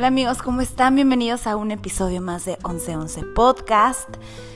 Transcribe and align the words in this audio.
Hola 0.00 0.06
amigos, 0.06 0.40
¿cómo 0.40 0.62
están? 0.62 0.94
Bienvenidos 0.94 1.46
a 1.46 1.56
un 1.56 1.72
episodio 1.72 2.22
más 2.22 2.46
de 2.46 2.52
1111 2.64 3.22
Podcast. 3.34 4.08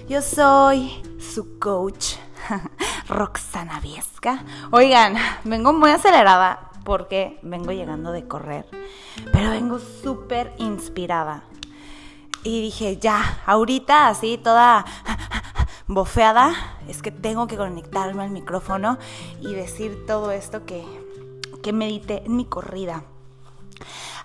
Yo 0.08 0.22
soy 0.22 0.90
su 1.20 1.58
coach, 1.58 2.14
Roxana 3.08 3.78
Viesca. 3.80 4.42
Oigan, 4.70 5.16
vengo 5.44 5.74
muy 5.74 5.90
acelerada 5.90 6.70
porque 6.82 7.38
vengo 7.42 7.72
llegando 7.72 8.10
de 8.10 8.26
correr, 8.26 8.64
pero 9.34 9.50
vengo 9.50 9.78
súper 9.80 10.54
inspirada. 10.56 11.42
Y 12.42 12.62
dije, 12.62 12.96
ya, 12.96 13.42
ahorita 13.44 14.08
así 14.08 14.38
toda 14.38 14.86
bofeada, 15.86 16.54
es 16.88 17.02
que 17.02 17.10
tengo 17.10 17.48
que 17.48 17.58
conectarme 17.58 18.22
al 18.22 18.30
micrófono 18.30 18.96
y 19.42 19.52
decir 19.52 20.06
todo 20.06 20.30
esto 20.30 20.64
que, 20.64 20.86
que 21.62 21.74
medité 21.74 22.22
en 22.24 22.34
mi 22.34 22.46
corrida. 22.46 23.04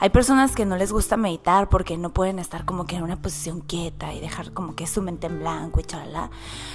Hay 0.01 0.11
personas 0.11 0.55
que 0.55 0.65
no 0.65 0.77
les 0.77 0.93
gusta 0.93 1.17
meditar 1.17 1.67
porque 1.67 1.97
no 1.97 2.11
pueden 2.11 2.39
estar 2.39 2.63
como 2.63 2.85
que 2.85 2.95
en 2.95 3.03
una 3.03 3.21
posición 3.21 3.59
quieta 3.59 4.13
y 4.13 4.21
dejar 4.21 4.53
como 4.53 4.73
que 4.73 4.87
su 4.87 5.01
mente 5.01 5.27
en 5.27 5.39
blanco 5.39 5.81
y 5.81 5.83
chalala. 5.83 6.31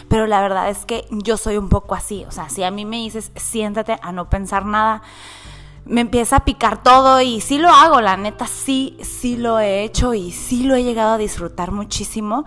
Pero 0.09 0.27
la 0.27 0.43
verdad 0.43 0.69
es 0.69 0.85
que 0.85 1.07
yo 1.11 1.39
soy 1.39 1.57
un 1.57 1.71
poco 1.71 1.95
así. 1.95 2.25
O 2.27 2.31
sea, 2.31 2.51
si 2.51 2.63
a 2.63 2.71
mí 2.71 2.85
me 2.85 2.97
dices 2.97 3.33
siéntate 3.35 3.99
a 4.03 4.13
no 4.13 4.29
pensar 4.29 4.67
nada, 4.67 5.01
me 5.87 6.03
empieza 6.03 6.37
a 6.37 6.45
picar 6.45 6.83
todo 6.83 7.21
y 7.23 7.41
sí 7.41 7.59
lo 7.59 7.71
hago, 7.71 8.01
la 8.01 8.17
neta 8.17 8.47
sí, 8.47 8.99
sí 9.03 9.37
lo 9.37 9.59
he 9.59 9.85
hecho 9.85 10.15
y 10.15 10.31
sí 10.31 10.65
lo 10.65 10.75
he 10.75 10.83
llegado 10.83 11.15
a 11.15 11.19
disfrutar 11.19 11.73
muchísimo, 11.73 12.45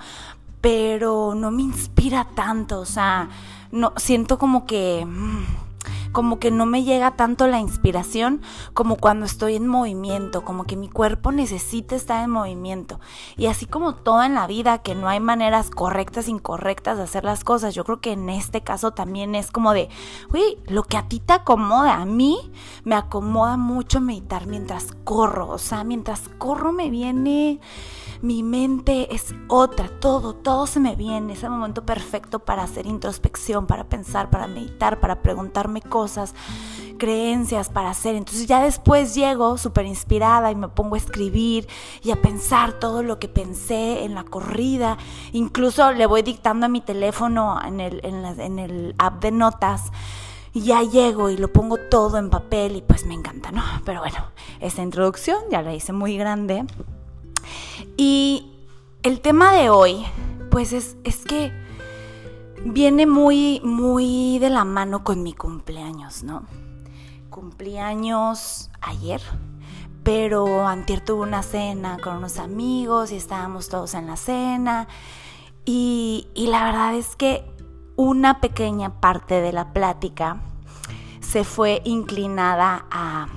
pero 0.62 1.34
no 1.36 1.52
me 1.52 1.62
inspira 1.62 2.28
tanto, 2.36 2.80
o 2.80 2.86
sea, 2.86 3.30
no 3.72 3.94
siento 3.98 4.40
como 4.40 4.66
que 4.66 5.06
mm, 5.06 5.67
como 6.12 6.40
que 6.40 6.52
no 6.52 6.66
me 6.66 6.84
llega 6.84 7.16
tanto 7.16 7.48
la 7.48 7.60
inspiración 7.60 8.42
como 8.74 8.98
cuando 8.98 9.26
estoy 9.26 9.56
en 9.56 9.68
movimiento, 9.68 10.44
como 10.44 10.66
que 10.66 10.76
mi 10.76 10.90
cuerpo 10.90 11.32
necesita 11.32 11.96
estar 11.96 12.24
en 12.24 12.32
movimiento. 12.32 13.00
Y 13.36 13.48
así 13.48 13.66
como 13.66 13.96
todo 13.96 14.24
en 14.24 14.36
la 14.36 14.48
vida, 14.48 14.80
que 14.80 14.96
no 14.96 15.10
hay 15.10 15.20
maneras 15.20 15.70
correctas, 15.70 16.28
incorrectas 16.28 16.98
de 16.98 17.04
hacer 17.04 17.24
las 17.24 17.44
cosas, 17.44 17.76
yo 17.76 17.84
creo 17.84 18.00
que 18.02 18.12
en 18.12 18.30
este 18.30 18.62
caso 18.62 18.92
también 18.92 19.36
es 19.36 19.52
como 19.52 19.74
de, 19.74 19.90
uy, 20.34 20.58
lo 20.68 20.84
que 20.84 20.98
a 20.98 21.08
ti 21.08 21.20
te 21.20 21.34
acomoda, 21.34 21.96
a 21.96 22.06
mí 22.06 22.38
me 22.84 22.96
acomoda 22.96 23.58
mucho 23.58 24.02
meditar 24.02 24.48
mientras 24.48 24.88
corro, 25.04 25.50
o 25.50 25.58
sea, 25.58 25.84
mientras 25.84 26.30
corro 26.38 26.72
me 26.72 26.90
viene 26.90 27.60
mi 28.22 28.44
mente 28.44 29.14
es 29.14 29.34
otra, 29.48 29.90
todo, 30.00 30.34
todo 30.34 30.68
se 30.68 30.80
me 30.80 30.96
viene, 30.96 31.34
es 31.34 31.44
el 31.44 31.50
momento 31.50 31.86
perfecto 31.86 32.40
para 32.40 32.64
hacer 32.64 32.86
introspección, 32.86 33.68
para 33.68 33.86
pensar, 33.86 34.30
para 34.30 34.48
meditar, 34.48 35.00
para 35.00 35.22
preguntarme 35.22 35.82
cosas, 35.82 36.34
creencias 36.98 37.70
para 37.70 37.90
hacer. 37.90 38.16
Entonces 38.16 38.48
ya 38.48 38.62
después 38.62 39.16
llego 39.16 39.58
súper 39.58 39.86
inspirada 39.86 40.52
y 40.52 40.56
me 40.56 40.68
pongo 40.68 40.96
a 40.96 40.98
escribir 40.98 41.68
y 42.04 42.12
a 42.12 42.22
pensar 42.22 42.74
todo 42.74 43.04
lo 43.04 43.20
que 43.20 43.28
pensé 43.28 44.04
en 44.04 44.16
la 44.16 44.24
corrida. 44.24 44.98
Incluso 45.32 45.92
le 45.92 46.06
voy 46.06 46.24
dictando 46.24 46.66
a 46.66 46.70
mi 46.70 46.82
teléfono 46.82 47.60
en 47.64 47.80
el, 47.80 48.02
en, 48.04 48.60
el 48.60 48.96
app 48.98 49.22
de 49.22 49.32
notas. 49.32 49.92
Y 50.54 50.62
ya 50.62 50.82
llego 50.82 51.30
y 51.30 51.38
lo 51.38 51.54
pongo 51.54 51.78
todo 51.78 52.18
en 52.18 52.32
papel 52.32 52.78
y 52.78 52.82
pues 52.82 53.06
me 53.06 53.14
encanta, 53.14 53.52
¿no? 53.52 53.62
Pero 53.86 54.00
bueno, 54.00 54.18
esta 54.60 54.82
introducción 54.82 55.38
ya 55.52 55.62
la 55.62 55.76
hice 55.76 55.94
muy 55.94 56.18
grande. 56.18 56.66
Y 57.98 58.54
el 59.02 59.22
tema 59.22 59.52
de 59.54 59.72
hoy, 59.72 60.06
pues 60.52 60.72
es, 60.72 60.98
es 61.04 61.26
que 61.26 61.52
viene 62.64 63.08
muy, 63.08 63.60
muy 63.64 64.38
de 64.38 64.52
la 64.52 64.66
mano 64.66 65.04
con 65.04 65.24
mi 65.24 65.34
cumpleaños, 65.34 66.24
¿no? 66.24 66.44
Cumpleaños 67.32 68.70
ayer, 68.82 69.22
pero 70.04 70.68
antier 70.68 71.02
tuve 71.02 71.24
una 71.24 71.42
cena 71.42 71.98
con 71.98 72.18
unos 72.18 72.38
amigos 72.38 73.12
y 73.12 73.16
estábamos 73.16 73.68
todos 73.68 73.96
en 73.96 74.06
la 74.06 74.16
cena. 74.16 74.88
Y, 75.66 76.28
y 76.36 76.48
la 76.48 76.66
verdad 76.66 76.96
es 76.96 77.16
que 77.16 77.44
una 77.96 78.40
pequeña 78.40 79.02
parte 79.02 79.42
de 79.42 79.52
la 79.54 79.74
plática 79.74 80.42
se 81.20 81.44
fue 81.44 81.82
inclinada 81.84 82.86
a 82.92 83.28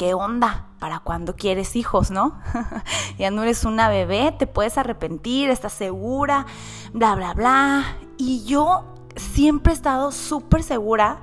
¿qué 0.00 0.14
onda? 0.14 0.64
Para 0.78 1.00
cuando 1.00 1.36
quieres 1.36 1.76
hijos, 1.76 2.10
¿no? 2.10 2.40
ya 3.18 3.30
no 3.30 3.42
eres 3.42 3.66
una 3.66 3.90
bebé, 3.90 4.32
te 4.32 4.46
puedes 4.46 4.78
arrepentir, 4.78 5.50
estás 5.50 5.74
segura, 5.74 6.46
bla, 6.94 7.14
bla, 7.16 7.34
bla. 7.34 7.98
Y 8.16 8.42
yo 8.46 8.94
siempre 9.14 9.74
he 9.74 9.76
estado 9.76 10.10
súper 10.10 10.62
segura 10.62 11.18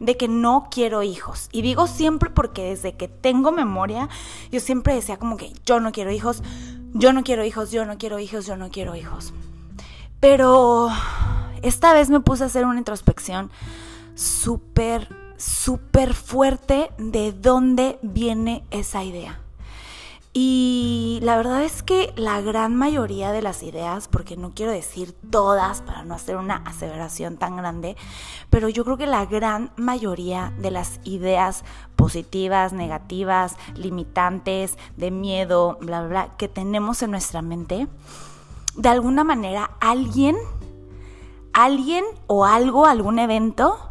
de 0.00 0.18
que 0.18 0.28
no 0.28 0.68
quiero 0.70 1.02
hijos. 1.02 1.48
Y 1.50 1.62
digo 1.62 1.86
siempre 1.86 2.28
porque 2.28 2.64
desde 2.64 2.94
que 2.94 3.08
tengo 3.08 3.52
memoria, 3.52 4.10
yo 4.52 4.60
siempre 4.60 4.94
decía 4.94 5.16
como 5.16 5.38
que 5.38 5.54
yo 5.64 5.80
no 5.80 5.90
quiero 5.90 6.10
hijos, 6.10 6.42
yo 6.92 7.14
no 7.14 7.24
quiero 7.24 7.42
hijos, 7.42 7.70
yo 7.70 7.86
no 7.86 7.96
quiero 7.96 8.18
hijos, 8.18 8.44
yo 8.44 8.58
no 8.58 8.68
quiero 8.68 8.96
hijos. 8.96 9.32
Pero 10.20 10.90
esta 11.62 11.94
vez 11.94 12.10
me 12.10 12.20
puse 12.20 12.42
a 12.42 12.48
hacer 12.48 12.66
una 12.66 12.76
introspección 12.80 13.50
súper 14.14 15.08
súper 15.40 16.14
fuerte 16.14 16.90
de 16.98 17.32
dónde 17.32 17.98
viene 18.02 18.64
esa 18.70 19.02
idea. 19.02 19.40
Y 20.32 21.18
la 21.22 21.36
verdad 21.36 21.64
es 21.64 21.82
que 21.82 22.12
la 22.14 22.40
gran 22.40 22.76
mayoría 22.76 23.32
de 23.32 23.42
las 23.42 23.64
ideas, 23.64 24.06
porque 24.06 24.36
no 24.36 24.52
quiero 24.54 24.70
decir 24.70 25.12
todas 25.30 25.82
para 25.82 26.04
no 26.04 26.14
hacer 26.14 26.36
una 26.36 26.56
aseveración 26.66 27.36
tan 27.36 27.56
grande, 27.56 27.96
pero 28.48 28.68
yo 28.68 28.84
creo 28.84 28.96
que 28.96 29.08
la 29.08 29.26
gran 29.26 29.72
mayoría 29.74 30.52
de 30.58 30.70
las 30.70 31.00
ideas 31.02 31.64
positivas, 31.96 32.72
negativas, 32.72 33.56
limitantes, 33.74 34.78
de 34.96 35.10
miedo, 35.10 35.78
bla, 35.80 36.02
bla, 36.02 36.08
bla, 36.08 36.36
que 36.36 36.46
tenemos 36.46 37.02
en 37.02 37.10
nuestra 37.10 37.42
mente, 37.42 37.88
de 38.76 38.88
alguna 38.88 39.24
manera 39.24 39.72
alguien, 39.80 40.36
alguien 41.52 42.04
o 42.28 42.44
algo, 42.44 42.86
algún 42.86 43.18
evento, 43.18 43.89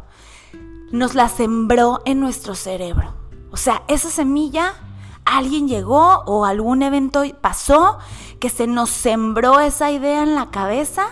nos 0.90 1.14
la 1.14 1.28
sembró 1.28 2.00
en 2.04 2.20
nuestro 2.20 2.54
cerebro. 2.54 3.14
O 3.50 3.56
sea, 3.56 3.82
esa 3.88 4.10
semilla, 4.10 4.74
alguien 5.24 5.68
llegó 5.68 6.22
o 6.26 6.44
algún 6.44 6.82
evento 6.82 7.22
pasó 7.40 7.98
que 8.38 8.48
se 8.48 8.66
nos 8.66 8.90
sembró 8.90 9.60
esa 9.60 9.90
idea 9.90 10.22
en 10.22 10.34
la 10.34 10.50
cabeza 10.50 11.08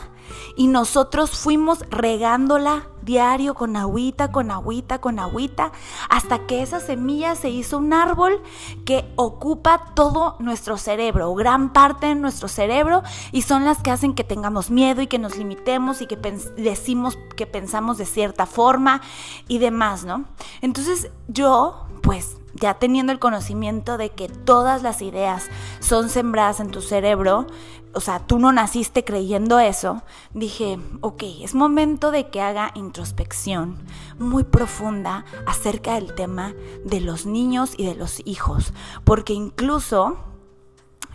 y 0.58 0.66
nosotros 0.66 1.30
fuimos 1.30 1.84
regándola 1.88 2.88
diario 3.02 3.54
con 3.54 3.76
agüita, 3.76 4.32
con 4.32 4.50
agüita, 4.50 5.00
con 5.00 5.20
agüita, 5.20 5.70
hasta 6.10 6.46
que 6.46 6.62
esa 6.62 6.80
semilla 6.80 7.36
se 7.36 7.48
hizo 7.48 7.78
un 7.78 7.92
árbol 7.92 8.42
que 8.84 9.08
ocupa 9.14 9.94
todo 9.94 10.34
nuestro 10.40 10.76
cerebro, 10.76 11.32
gran 11.34 11.72
parte 11.72 12.06
de 12.06 12.16
nuestro 12.16 12.48
cerebro, 12.48 13.04
y 13.30 13.42
son 13.42 13.64
las 13.64 13.78
que 13.82 13.92
hacen 13.92 14.14
que 14.14 14.24
tengamos 14.24 14.68
miedo 14.68 15.00
y 15.00 15.06
que 15.06 15.20
nos 15.20 15.36
limitemos 15.36 16.02
y 16.02 16.08
que 16.08 16.16
decimos 16.16 17.16
que 17.36 17.46
pensamos 17.46 17.96
de 17.96 18.04
cierta 18.04 18.44
forma 18.44 19.00
y 19.46 19.58
demás, 19.58 20.04
¿no? 20.04 20.24
Entonces 20.60 21.12
yo, 21.28 21.86
pues 22.02 22.36
ya 22.54 22.74
teniendo 22.74 23.12
el 23.12 23.20
conocimiento 23.20 23.96
de 23.96 24.10
que 24.10 24.28
todas 24.28 24.82
las 24.82 25.02
ideas 25.02 25.46
son 25.78 26.08
sembradas 26.08 26.58
en 26.58 26.72
tu 26.72 26.82
cerebro, 26.82 27.46
o 27.94 28.00
sea, 28.00 28.20
tú 28.20 28.38
no 28.38 28.52
naciste 28.52 29.04
creyendo 29.04 29.58
eso, 29.58 30.02
dije, 30.48 30.78
ok, 31.02 31.22
es 31.42 31.54
momento 31.54 32.10
de 32.10 32.30
que 32.30 32.40
haga 32.40 32.72
introspección 32.74 33.76
muy 34.18 34.44
profunda 34.44 35.26
acerca 35.46 35.96
del 35.96 36.14
tema 36.14 36.54
de 36.86 37.02
los 37.02 37.26
niños 37.26 37.74
y 37.76 37.84
de 37.84 37.94
los 37.94 38.22
hijos, 38.24 38.72
porque 39.04 39.34
incluso, 39.34 40.16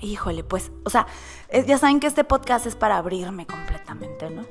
híjole, 0.01 0.43
pues, 0.43 0.71
o 0.83 0.91
sea, 0.91 1.07
ya 1.65 1.79
saben 1.79 1.99
que 1.99 2.05
este 2.05 2.23
podcast 2.23 2.67
es 2.67 2.75
para 2.75 2.97
abrirme 2.97 3.47
completamente, 3.47 4.29
¿no? 4.29 4.43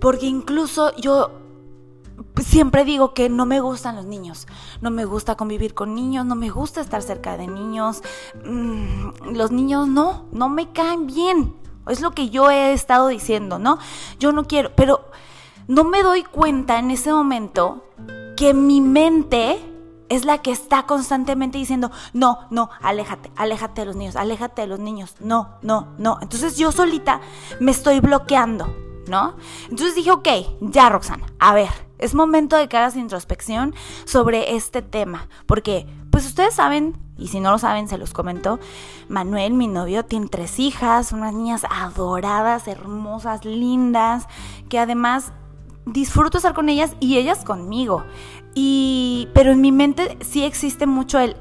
Porque 0.00 0.26
incluso 0.26 0.92
yo 0.96 1.30
siempre 2.42 2.84
digo 2.84 3.14
que 3.14 3.28
no 3.28 3.46
me 3.46 3.60
gustan 3.60 3.94
los 3.94 4.06
niños, 4.06 4.48
no 4.80 4.90
me 4.90 5.04
gusta 5.04 5.36
convivir 5.36 5.72
con 5.72 5.94
niños, 5.94 6.26
no 6.26 6.34
me 6.34 6.50
gusta 6.50 6.80
estar 6.80 7.00
cerca 7.00 7.36
de 7.36 7.46
niños, 7.46 8.02
mm, 8.44 9.34
los 9.34 9.52
niños 9.52 9.86
no, 9.86 10.26
no 10.32 10.48
me 10.48 10.72
caen 10.72 11.06
bien, 11.06 11.54
es 11.88 12.00
lo 12.00 12.12
que 12.12 12.30
yo 12.30 12.50
he 12.50 12.72
estado 12.72 13.08
diciendo, 13.08 13.58
¿no? 13.58 13.78
Yo 14.18 14.32
no 14.32 14.44
quiero, 14.44 14.72
pero 14.74 15.10
no 15.68 15.84
me 15.84 16.02
doy 16.02 16.22
cuenta 16.22 16.78
en 16.78 16.90
ese 16.90 17.12
momento 17.12 17.84
que 18.36 18.54
mi 18.54 18.80
mente 18.80 19.58
es 20.08 20.24
la 20.24 20.38
que 20.38 20.52
está 20.52 20.84
constantemente 20.84 21.58
diciendo, 21.58 21.90
no, 22.12 22.46
no, 22.50 22.70
aléjate, 22.80 23.30
aléjate 23.36 23.80
de 23.80 23.86
los 23.86 23.96
niños, 23.96 24.16
aléjate 24.16 24.62
de 24.62 24.68
los 24.68 24.78
niños, 24.78 25.16
no, 25.20 25.56
no, 25.62 25.94
no. 25.98 26.18
Entonces 26.22 26.56
yo 26.56 26.70
solita 26.72 27.20
me 27.60 27.72
estoy 27.72 28.00
bloqueando, 28.00 28.72
¿no? 29.08 29.34
Entonces 29.64 29.94
dije, 29.94 30.12
ok, 30.12 30.28
ya 30.60 30.88
Roxana, 30.88 31.26
a 31.38 31.54
ver, 31.54 31.70
es 31.98 32.14
momento 32.14 32.56
de 32.56 32.68
que 32.68 32.76
hagas 32.76 32.96
introspección 32.96 33.74
sobre 34.04 34.54
este 34.54 34.82
tema, 34.82 35.28
porque 35.46 35.86
pues 36.10 36.26
ustedes 36.26 36.54
saben, 36.54 36.96
y 37.18 37.28
si 37.28 37.40
no 37.40 37.50
lo 37.50 37.58
saben 37.58 37.88
se 37.88 37.98
los 37.98 38.12
comento, 38.12 38.58
Manuel, 39.08 39.54
mi 39.54 39.68
novio, 39.68 40.04
tiene 40.04 40.28
tres 40.28 40.58
hijas, 40.58 41.12
unas 41.12 41.32
niñas 41.32 41.64
adoradas, 41.70 42.68
hermosas, 42.68 43.44
lindas, 43.44 44.26
que 44.68 44.78
además 44.78 45.32
disfruto 45.86 46.38
estar 46.38 46.54
con 46.54 46.68
ellas 46.68 46.94
y 47.00 47.16
ellas 47.16 47.44
conmigo. 47.44 48.04
Y 48.54 49.28
pero 49.34 49.52
en 49.52 49.60
mi 49.60 49.72
mente 49.72 50.18
sí 50.20 50.44
existe 50.44 50.86
mucho 50.86 51.18
el 51.18 51.36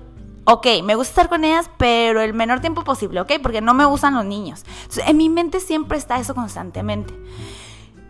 ok, 0.46 0.68
me 0.84 0.96
gusta 0.96 1.12
estar 1.12 1.30
con 1.30 1.44
ellas, 1.44 1.70
pero 1.78 2.22
el 2.22 2.34
menor 2.34 2.62
tiempo 2.62 2.84
posible, 2.84 3.20
ok, 3.20 3.34
porque 3.42 3.62
no 3.62 3.74
me 3.74 3.86
gustan 3.86 4.14
los 4.14 4.26
niños. 4.26 4.64
en 5.06 5.18
mi 5.18 5.30
mente 5.30 5.60
siempre 5.60 5.98
está 5.98 6.20
eso 6.20 6.36
constantemente. 6.36 7.14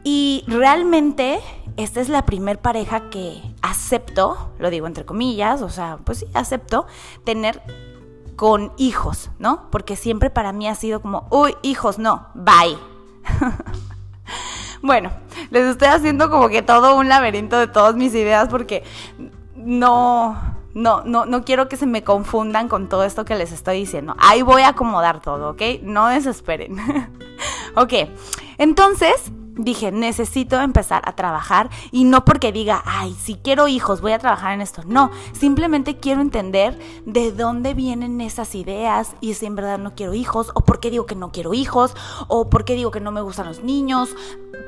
Y 0.07 0.44
realmente 0.48 1.40
esta 1.78 2.00
es 2.00 2.10
la 2.10 2.28
primer 2.28 2.60
pareja 2.60 3.10
que 3.10 3.42
acepto, 3.63 4.52
lo 4.60 4.69
digo 4.69 4.86
entre 4.86 5.04
comillas, 5.04 5.63
o 5.63 5.69
sea, 5.69 5.98
pues 6.06 6.19
sí, 6.19 6.28
acepto 6.36 6.86
tener 7.24 7.62
con 8.36 8.72
hijos, 8.78 9.31
¿no? 9.40 9.69
Porque 9.72 9.96
siempre 9.96 10.30
para 10.30 10.54
mí 10.54 10.68
ha 10.68 10.75
sido 10.75 11.02
como, 11.02 11.28
uy, 11.31 11.56
hijos, 11.63 11.98
no, 11.98 12.28
bye. 12.36 12.78
bueno, 14.84 15.10
les 15.50 15.66
estoy 15.66 15.88
haciendo 15.88 16.30
como 16.30 16.50
que 16.50 16.62
todo 16.62 16.98
un 16.98 17.10
laberinto 17.10 17.58
de 17.58 17.68
todas 17.68 17.96
mis 17.96 18.13
ideas 18.13 18.48
porque 18.48 18.84
no, 19.56 20.40
no, 20.75 21.04
no, 21.04 21.25
no 21.25 21.44
quiero 21.44 21.68
que 21.68 21.78
se 21.78 21.88
me 21.88 22.04
confundan 22.04 22.68
con 22.68 22.90
todo 22.90 23.06
esto 23.06 23.25
que 23.25 23.34
les 23.34 23.51
estoy 23.51 23.80
diciendo. 23.80 24.16
Ahí 24.19 24.44
voy 24.44 24.62
a 24.62 24.69
acomodar 24.69 25.19
todo, 25.19 25.50
¿ok? 25.50 25.62
No 25.81 26.08
desesperen. 26.10 26.78
ok, 27.75 27.94
entonces 28.60 29.31
dije, 29.56 29.92
necesito 29.92 30.60
empezar 30.60 31.02
a 31.06 31.16
trabajar 31.16 31.69
y 31.92 32.04
no 32.04 32.25
porque 32.25 32.52
diga, 32.52 32.84
ay, 32.86 33.13
si 33.13 33.36
quiero 33.36 33.68
hijos, 33.68 34.02
voy 34.02 34.12
a 34.12 34.19
trabajar 34.19 34.54
en 34.54 34.62
esto. 34.62 34.81
No, 34.86 35.12
simplemente 35.34 35.98
quiero 35.98 36.22
entender 36.22 36.78
de 37.06 37.31
dónde 37.31 37.74
vienen 37.74 38.22
esas 38.22 38.56
ideas 38.56 39.16
y 39.22 39.34
si 39.34 39.46
en 39.46 39.56
verdad 39.56 39.80
no 39.80 39.96
quiero 39.96 40.13
hijos 40.13 40.52
o 40.54 40.62
por 40.62 40.80
qué 40.80 40.92
digo 40.92 41.06
que 41.06 41.16
no 41.16 41.31
quiero 41.31 41.54
hijos 41.54 41.96
o 42.28 42.50
por 42.50 42.66
qué 42.66 42.75
digo 42.75 42.92
que 42.92 43.00
no 43.00 43.12
me 43.12 43.22
gustan 43.22 43.48
los 43.48 43.63
niños, 43.63 44.16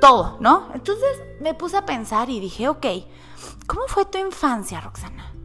todo, 0.02 0.38
¿no? 0.40 0.70
Entonces 0.74 1.22
me 1.42 1.54
puse 1.54 1.78
a 1.78 1.86
pensar 1.86 2.30
y 2.30 2.40
dije, 2.40 2.68
ok, 2.70 2.86
¿cómo 3.66 3.82
fue 3.88 4.06
tu 4.06 4.18
infancia, 4.18 4.82
Roxana? 4.82 5.37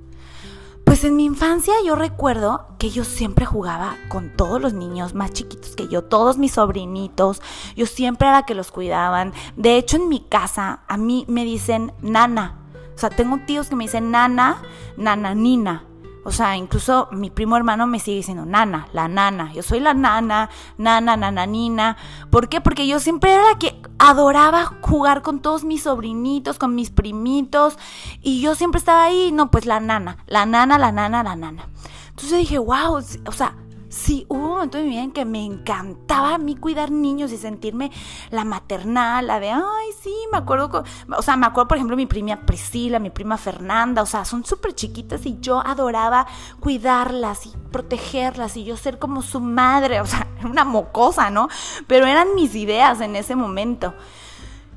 Pues 1.02 1.10
en 1.10 1.16
mi 1.16 1.24
infancia 1.24 1.74
yo 1.84 1.96
recuerdo 1.96 2.68
que 2.78 2.90
yo 2.90 3.02
siempre 3.02 3.44
jugaba 3.44 3.96
con 4.06 4.30
todos 4.36 4.62
los 4.62 4.72
niños 4.72 5.14
más 5.14 5.32
chiquitos 5.32 5.74
que 5.74 5.88
yo, 5.88 6.04
todos 6.04 6.38
mis 6.38 6.52
sobrinitos, 6.52 7.42
yo 7.74 7.86
siempre 7.86 8.28
era 8.28 8.38
la 8.38 8.46
que 8.46 8.54
los 8.54 8.70
cuidaban. 8.70 9.32
De 9.56 9.76
hecho 9.76 9.96
en 9.96 10.08
mi 10.08 10.20
casa 10.20 10.84
a 10.86 10.96
mí 10.96 11.24
me 11.26 11.44
dicen 11.44 11.92
nana, 12.02 12.56
o 12.94 12.98
sea, 13.00 13.10
tengo 13.10 13.40
tíos 13.44 13.68
que 13.68 13.74
me 13.74 13.82
dicen 13.82 14.12
nana, 14.12 14.62
nana, 14.96 15.34
nina. 15.34 15.82
O 16.24 16.30
sea, 16.30 16.56
incluso 16.56 17.08
mi 17.10 17.30
primo 17.30 17.56
hermano 17.56 17.86
me 17.86 17.98
sigue 17.98 18.18
diciendo 18.18 18.44
nana, 18.44 18.88
la 18.92 19.08
nana. 19.08 19.52
Yo 19.52 19.62
soy 19.62 19.80
la 19.80 19.92
nana, 19.92 20.50
nana, 20.78 21.16
nananina. 21.16 21.96
¿Por 22.30 22.48
qué? 22.48 22.60
Porque 22.60 22.86
yo 22.86 23.00
siempre 23.00 23.32
era 23.32 23.42
la 23.42 23.58
que 23.58 23.80
adoraba 23.98 24.72
jugar 24.82 25.22
con 25.22 25.40
todos 25.40 25.64
mis 25.64 25.82
sobrinitos, 25.82 26.58
con 26.58 26.74
mis 26.74 26.90
primitos. 26.90 27.76
Y 28.20 28.40
yo 28.40 28.54
siempre 28.54 28.78
estaba 28.78 29.04
ahí, 29.04 29.32
no, 29.32 29.50
pues 29.50 29.66
la 29.66 29.80
nana, 29.80 30.18
la 30.26 30.46
nana, 30.46 30.78
la 30.78 30.92
nana, 30.92 31.22
la 31.22 31.34
nana. 31.34 31.68
Entonces 32.10 32.38
dije, 32.38 32.58
wow, 32.58 32.96
o 33.26 33.32
sea, 33.32 33.56
Sí, 33.92 34.24
hubo 34.30 34.44
un 34.44 34.50
momento 34.52 34.78
en 34.78 34.84
mi 34.84 34.90
vida 34.92 35.02
en 35.02 35.12
que 35.12 35.26
me 35.26 35.44
encantaba 35.44 36.36
a 36.36 36.38
mí 36.38 36.56
cuidar 36.56 36.90
niños 36.90 37.30
y 37.30 37.36
sentirme 37.36 37.92
la 38.30 38.42
maternal, 38.42 39.26
la 39.26 39.38
de, 39.38 39.50
ay, 39.50 39.88
sí, 40.02 40.14
me 40.32 40.38
acuerdo, 40.38 40.82
o 41.14 41.20
sea, 41.20 41.36
me 41.36 41.44
acuerdo, 41.44 41.68
por 41.68 41.76
ejemplo, 41.76 41.94
mi 41.94 42.06
prima 42.06 42.40
Priscila, 42.46 42.98
mi 42.98 43.10
prima 43.10 43.36
Fernanda, 43.36 44.00
o 44.00 44.06
sea, 44.06 44.24
son 44.24 44.46
súper 44.46 44.74
chiquitas 44.74 45.26
y 45.26 45.36
yo 45.40 45.60
adoraba 45.60 46.26
cuidarlas 46.58 47.44
y 47.44 47.52
protegerlas 47.70 48.56
y 48.56 48.64
yo 48.64 48.78
ser 48.78 48.98
como 48.98 49.20
su 49.20 49.40
madre, 49.40 50.00
o 50.00 50.06
sea, 50.06 50.26
una 50.42 50.64
mocosa, 50.64 51.28
¿no? 51.28 51.48
Pero 51.86 52.06
eran 52.06 52.34
mis 52.34 52.54
ideas 52.54 53.02
en 53.02 53.14
ese 53.14 53.36
momento. 53.36 53.92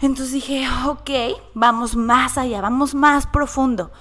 Entonces 0.01 0.33
dije, 0.33 0.67
ok, 0.87 1.09
vamos 1.53 1.95
más 1.95 2.37
allá, 2.37 2.59
vamos 2.59 2.93
más 2.93 3.27
profundo. 3.27 3.91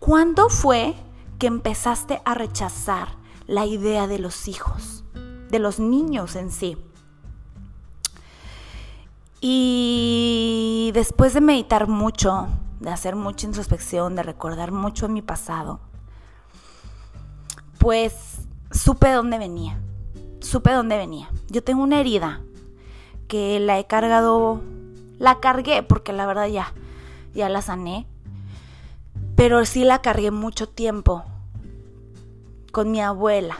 ¿Cuándo 0.00 0.48
fue 0.48 0.96
que 1.38 1.46
empezaste 1.46 2.20
a 2.24 2.34
rechazar? 2.34 3.22
La 3.46 3.66
idea 3.66 4.06
de 4.06 4.18
los 4.18 4.48
hijos, 4.48 5.04
de 5.50 5.58
los 5.58 5.78
niños 5.78 6.36
en 6.36 6.50
sí. 6.50 6.76
Y 9.40 10.90
después 10.94 11.34
de 11.34 11.40
meditar 11.40 11.86
mucho, 11.86 12.48
de 12.80 12.90
hacer 12.90 13.14
mucha 13.14 13.46
introspección, 13.46 14.16
de 14.16 14.22
recordar 14.22 14.72
mucho 14.72 15.06
en 15.06 15.12
mi 15.12 15.22
pasado, 15.22 15.80
pues 17.78 18.38
supe 18.70 19.12
dónde 19.12 19.38
venía, 19.38 19.78
supe 20.40 20.72
dónde 20.72 20.96
venía. 20.96 21.30
Yo 21.48 21.62
tengo 21.62 21.82
una 21.82 22.00
herida 22.00 22.40
que 23.28 23.60
la 23.60 23.78
he 23.78 23.86
cargado, 23.86 24.62
la 25.18 25.40
cargué 25.40 25.82
porque 25.82 26.14
la 26.14 26.24
verdad 26.24 26.46
ya, 26.46 26.72
ya 27.34 27.50
la 27.50 27.60
sané, 27.60 28.06
pero 29.36 29.64
sí 29.66 29.84
la 29.84 30.00
cargué 30.00 30.30
mucho 30.30 30.68
tiempo 30.68 31.24
con 32.74 32.90
mi 32.90 33.00
abuela. 33.00 33.56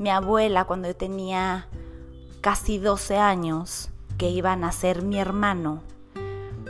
Mi 0.00 0.10
abuela 0.10 0.64
cuando 0.64 0.88
yo 0.88 0.96
tenía 0.96 1.68
casi 2.40 2.78
12 2.78 3.16
años, 3.18 3.88
que 4.18 4.30
iba 4.30 4.50
a 4.50 4.56
nacer 4.56 5.02
mi 5.02 5.16
hermano, 5.20 5.80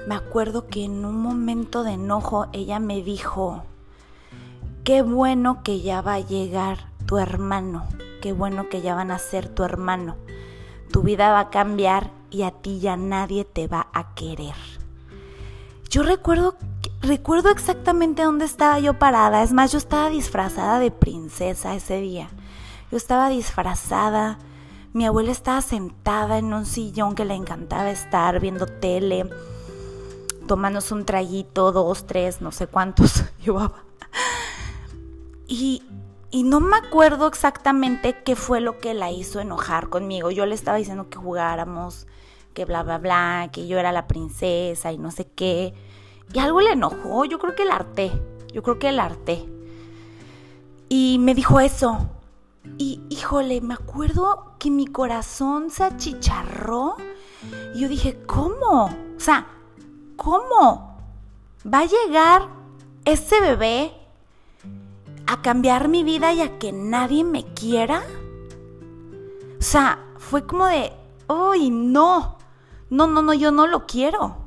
me 0.07 0.15
acuerdo 0.15 0.67
que 0.67 0.85
en 0.85 1.03
un 1.03 1.17
momento 1.17 1.83
de 1.83 1.93
enojo 1.93 2.49
ella 2.53 2.79
me 2.79 3.01
dijo, 3.01 3.65
qué 4.85 5.01
bueno 5.01 5.63
que 5.63 5.81
ya 5.81 6.03
va 6.03 6.15
a 6.15 6.21
llegar 6.21 6.91
tu 7.07 7.17
hermano, 7.17 7.87
qué 8.21 8.35
bueno 8.35 8.69
que 8.69 8.83
ya 8.83 8.95
va 8.95 9.01
a 9.01 9.07
nacer 9.07 9.49
tu 9.49 9.65
hermano, 9.65 10.17
tu 10.93 11.01
vida 11.01 11.33
va 11.33 11.41
a 11.41 11.51
cambiar 11.51 12.11
y 12.29 12.43
a 12.43 12.51
ti 12.51 12.81
ya 12.81 12.99
nadie 12.99 13.47
te 13.47 13.67
va 13.67 13.89
a 13.95 14.15
querer. 14.15 14.57
Yo 15.89 16.03
recuerdo 16.03 16.57
recuerdo 17.01 17.51
exactamente 17.51 18.23
dónde 18.23 18.45
estaba 18.45 18.79
yo 18.79 18.99
parada. 18.99 19.43
Es 19.43 19.53
más, 19.53 19.73
yo 19.73 19.79
estaba 19.79 20.11
disfrazada 20.11 20.79
de 20.79 20.91
princesa 20.91 21.75
ese 21.75 22.01
día. 22.01 22.29
Yo 22.91 22.97
estaba 22.97 23.29
disfrazada. 23.29 24.39
Mi 24.93 25.07
abuela 25.07 25.31
estaba 25.31 25.63
sentada 25.63 26.39
en 26.39 26.53
un 26.53 26.67
sillón 26.67 27.15
que 27.15 27.25
le 27.25 27.35
encantaba 27.35 27.91
estar 27.91 28.41
viendo 28.41 28.67
tele, 28.67 29.31
tomándose 30.49 30.95
un 30.95 31.05
traguito, 31.05 31.71
dos, 31.71 32.07
tres, 32.07 32.41
no 32.41 32.51
sé 32.51 32.67
cuántos 32.67 33.25
llevaba. 33.45 33.85
Y, 35.47 35.85
y 36.31 36.43
no 36.43 36.61
me 36.61 36.77
acuerdo 36.77 37.29
exactamente 37.29 38.17
qué 38.25 38.35
fue 38.35 38.61
lo 38.61 38.79
que 38.79 38.95
la 38.95 39.11
hizo 39.13 39.41
enojar 39.41 39.89
conmigo. 39.89 40.31
Yo 40.33 40.45
le 40.45 40.57
estaba 40.57 40.77
diciendo 40.77 41.09
que 41.09 41.19
jugáramos, 41.19 42.09
que 42.53 42.65
bla, 42.65 42.83
bla, 42.83 42.99
bla, 42.99 43.51
que 43.53 43.69
yo 43.69 43.79
era 43.79 43.93
la 43.93 44.09
princesa 44.09 44.93
y 44.93 44.99
no 44.99 45.13
sé 45.13 45.27
qué. 45.27 45.73
Y 46.33 46.39
algo 46.39 46.61
le 46.61 46.73
enojó, 46.73 47.25
yo 47.25 47.39
creo 47.39 47.55
que 47.55 47.65
el 47.65 47.71
harté, 47.71 48.13
yo 48.53 48.63
creo 48.63 48.79
que 48.79 48.89
el 48.89 49.01
harté. 49.01 49.49
Y 50.89 51.19
me 51.21 51.35
dijo 51.35 51.61
eso. 51.61 52.09
Y 52.79 53.01
híjole, 53.09 53.61
me 53.61 53.75
acuerdo 53.75 54.55
que 54.59 54.71
mi 54.71 54.87
corazón 54.87 55.71
se 55.71 55.85
achicharró. 55.85 56.97
Y 57.75 57.81
yo 57.81 57.89
dije, 57.89 58.21
¿cómo? 58.27 58.85
O 58.85 59.21
sea, 59.21 59.47
¿cómo? 60.17 60.99
¿Va 61.67 61.81
a 61.81 61.87
llegar 61.87 62.49
ese 63.05 63.41
bebé 63.41 63.93
a 65.27 65.43
cambiar 65.43 65.89
mi 65.89 66.05
vida 66.05 66.33
y 66.33 66.43
a 66.43 66.59
que 66.59 66.73
nadie 66.73 67.25
me 67.25 67.45
quiera? 67.55 68.03
O 69.59 69.63
sea, 69.63 70.05
fue 70.19 70.47
como 70.47 70.67
de, 70.67 70.93
¡ay, 71.29 71.71
no! 71.71 72.39
No, 72.89 73.07
no, 73.07 73.23
no, 73.23 73.35
yo 73.35 73.53
no 73.53 73.67
lo 73.67 73.87
quiero. 73.87 74.40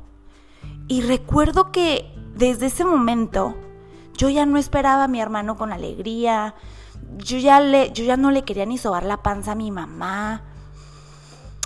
Y 0.94 1.02
recuerdo 1.02 1.72
que 1.72 2.14
desde 2.36 2.68
ese 2.68 2.86
momento 2.86 3.56
yo 4.16 4.30
ya 4.30 4.46
no 4.46 4.60
esperaba 4.60 5.06
a 5.06 5.08
mi 5.08 5.20
hermano 5.20 5.58
con 5.58 5.74
alegría, 5.74 6.54
yo 7.18 7.40
ya, 7.40 7.60
le, 7.62 7.92
yo 7.94 8.04
ya 8.04 8.16
no 8.16 8.30
le 8.30 8.44
quería 8.44 8.68
ni 8.68 8.78
sobar 8.78 9.04
la 9.04 9.24
panza 9.24 9.54
a 9.54 9.56
mi 9.56 9.72
mamá. 9.72 10.44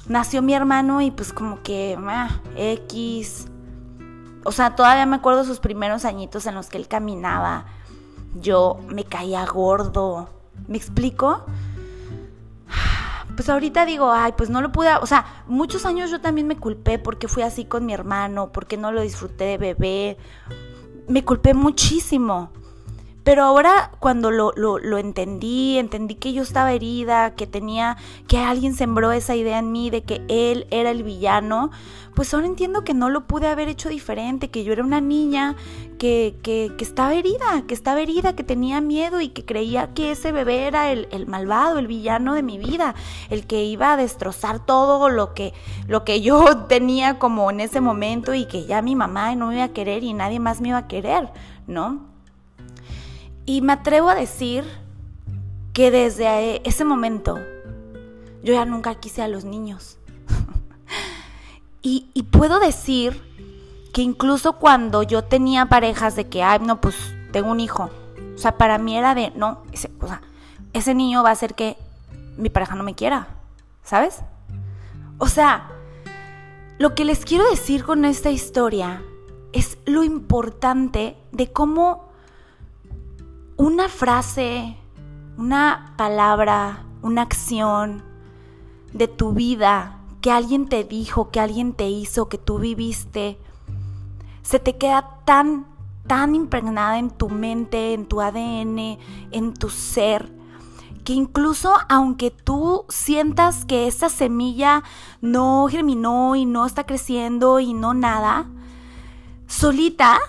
Nació 0.08 0.42
mi 0.42 0.54
hermano 0.54 1.02
y 1.02 1.12
pues 1.12 1.34
como 1.34 1.62
que, 1.62 1.98
ah, 2.08 2.40
X. 2.56 3.48
O 4.46 4.54
sea, 4.54 4.78
todavía 4.78 5.06
me 5.06 5.18
acuerdo 5.18 5.44
sus 5.44 5.60
primeros 5.60 6.06
añitos 6.06 6.46
en 6.46 6.56
los 6.56 6.70
que 6.70 6.78
él 6.78 6.88
caminaba. 6.88 7.66
Yo 8.40 8.80
me 8.88 9.04
caía 9.04 9.46
gordo. 9.46 10.30
¿Me 10.70 10.78
explico? 10.78 11.44
Pues 13.38 13.48
ahorita 13.50 13.86
digo, 13.86 14.12
ay, 14.12 14.34
pues 14.36 14.50
no 14.50 14.62
lo 14.62 14.72
pude, 14.72 14.90
o 15.00 15.06
sea, 15.06 15.44
muchos 15.48 15.86
años 15.86 16.10
yo 16.10 16.20
también 16.20 16.48
me 16.48 16.58
culpé 16.58 16.98
porque 16.98 17.28
fui 17.28 17.44
así 17.44 17.66
con 17.66 17.86
mi 17.86 17.94
hermano, 17.94 18.52
porque 18.52 18.78
no 18.78 18.92
lo 18.92 19.02
disfruté 19.02 19.46
de 19.46 19.58
bebé, 19.58 20.18
me 21.08 21.24
culpé 21.24 21.54
muchísimo. 21.54 22.52
Pero 23.28 23.44
ahora 23.44 23.92
cuando 24.00 24.32
lo, 24.32 24.54
lo, 24.56 24.98
entendí, 24.98 25.78
entendí 25.78 26.16
que 26.16 26.32
yo 26.32 26.44
estaba 26.44 26.72
herida, 26.72 27.36
que 27.36 27.46
tenía, 27.46 27.98
que 28.26 28.38
alguien 28.38 28.74
sembró 28.74 29.12
esa 29.12 29.36
idea 29.36 29.60
en 29.60 29.74
mí 29.74 29.90
de 29.90 30.02
que 30.02 30.22
él 30.30 30.66
era 30.72 30.92
el 30.92 31.04
villano, 31.04 31.72
pues 32.16 32.34
ahora 32.34 32.48
entiendo 32.48 32.86
que 32.86 32.94
no 32.94 33.10
lo 33.10 33.28
pude 33.28 33.48
haber 33.48 33.68
hecho 33.68 33.90
diferente, 33.90 34.50
que 34.50 34.64
yo 34.64 34.72
era 34.72 34.82
una 34.82 35.02
niña 35.02 35.58
que, 36.00 36.38
que, 36.42 36.72
que 36.78 36.86
estaba 36.86 37.16
herida, 37.16 37.64
que 37.68 37.74
estaba 37.74 38.00
herida, 38.00 38.34
que 38.34 38.46
tenía 38.46 38.80
miedo 38.80 39.20
y 39.20 39.28
que 39.28 39.44
creía 39.44 39.94
que 39.94 40.12
ese 40.12 40.32
bebé 40.32 40.66
era 40.66 40.94
el, 40.94 41.10
el, 41.12 41.28
malvado, 41.28 41.80
el 41.80 41.88
villano 41.88 42.34
de 42.34 42.44
mi 42.44 42.58
vida, 42.58 42.96
el 43.30 43.46
que 43.46 43.66
iba 43.66 43.92
a 43.92 43.98
destrozar 43.98 44.66
todo 44.66 45.10
lo 45.10 45.34
que, 45.34 45.54
lo 45.86 46.06
que 46.06 46.22
yo 46.22 46.66
tenía 46.70 47.20
como 47.20 47.52
en 47.52 47.60
ese 47.60 47.82
momento 47.82 48.34
y 48.34 48.46
que 48.46 48.66
ya 48.66 48.82
mi 48.82 48.96
mamá 48.96 49.36
no 49.36 49.48
me 49.48 49.56
iba 49.56 49.66
a 49.66 49.74
querer 49.74 50.06
y 50.06 50.14
nadie 50.14 50.40
más 50.40 50.62
me 50.62 50.70
iba 50.70 50.78
a 50.78 50.88
querer, 50.88 51.30
¿no? 51.68 52.07
Y 53.48 53.62
me 53.62 53.72
atrevo 53.74 54.10
a 54.10 54.16
decir 54.16 54.66
que 55.72 55.90
desde 55.90 56.68
ese 56.68 56.84
momento 56.84 57.40
yo 58.44 58.54
ya 58.54 58.66
nunca 58.66 58.94
quise 58.96 59.22
a 59.22 59.30
los 59.30 59.46
niños. 59.46 59.98
y, 61.82 62.04
puedo 62.30 62.60
decir 62.60 63.24
que 63.94 64.02
incluso 64.02 64.58
cuando 64.58 65.02
yo 65.02 65.24
tenía 65.24 65.68
parejas 65.68 66.18
de 66.18 66.28
que, 66.28 66.44
ay, 66.44 66.60
no, 66.60 66.82
pues 66.82 66.98
tengo 67.32 67.50
un 67.50 67.62
hijo. 67.62 67.90
O 68.36 68.38
sea, 68.38 68.58
para 68.58 68.78
mí 68.78 68.98
era 68.98 69.16
de, 69.16 69.32
no, 69.32 69.64
ese, 69.72 69.90
ese 70.74 70.94
niño 70.94 71.24
va 71.24 71.30
a 71.30 71.32
hacer 71.32 71.56
que 71.56 71.78
mi 72.36 72.50
pareja 72.50 72.76
no 72.76 72.84
me 72.84 72.96
quiera, 72.96 73.30
¿sabes? 73.82 74.20
O 75.20 75.28
sea, 75.28 75.72
lo 76.80 76.96
que 76.96 77.06
les 77.06 77.24
quiero 77.24 77.50
decir 77.50 77.86
con 77.86 78.04
esta 78.04 78.30
historia 78.30 79.02
es 79.54 79.78
lo 79.86 80.04
importante 80.04 81.16
de 81.32 81.54
cómo 81.54 82.07
una 83.58 83.90
frase, 83.90 84.78
una 85.38 85.94
palabra, 85.98 86.86
una 87.02 87.24
acción 87.24 88.04
de 88.94 89.08
tu 89.08 89.34
vida 89.34 90.00
que 90.22 90.32
alguien 90.32 90.70
te 90.70 90.84
dijo, 90.84 91.32
que 91.32 91.40
alguien 91.40 91.74
te 91.74 91.90
hizo, 91.90 92.30
que 92.30 92.38
tú 92.38 92.60
viviste, 92.60 93.40
se 94.44 94.60
te 94.60 94.78
queda 94.78 95.22
tan, 95.26 95.66
tan 96.06 96.36
impregnada 96.36 97.00
en 97.00 97.10
tu 97.10 97.30
mente, 97.30 97.94
en 97.94 98.06
tu 98.06 98.22
ADN, 98.22 99.00
en 99.32 99.54
tu 99.54 99.70
ser, 99.70 100.32
que 101.04 101.14
incluso 101.14 101.74
aunque 101.90 102.30
tú 102.30 102.86
sientas 102.90 103.66
que 103.66 103.88
esa 103.88 104.10
semilla 104.10 104.84
no 105.22 105.68
germinó 105.70 106.36
y 106.36 106.46
no 106.46 106.66
está 106.66 106.86
creciendo 106.86 107.60
y 107.60 107.74
no 107.74 107.94
nada, 107.96 108.46
solita, 109.48 110.20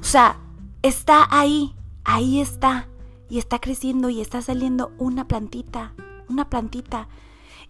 o 0.00 0.04
sea, 0.04 0.36
está 0.82 1.26
ahí, 1.30 1.74
ahí 2.08 2.40
está, 2.40 2.88
y 3.28 3.38
está 3.38 3.58
creciendo 3.58 4.08
y 4.08 4.22
está 4.22 4.40
saliendo 4.40 4.92
una 4.96 5.28
plantita, 5.28 5.92
una 6.30 6.48
plantita. 6.48 7.06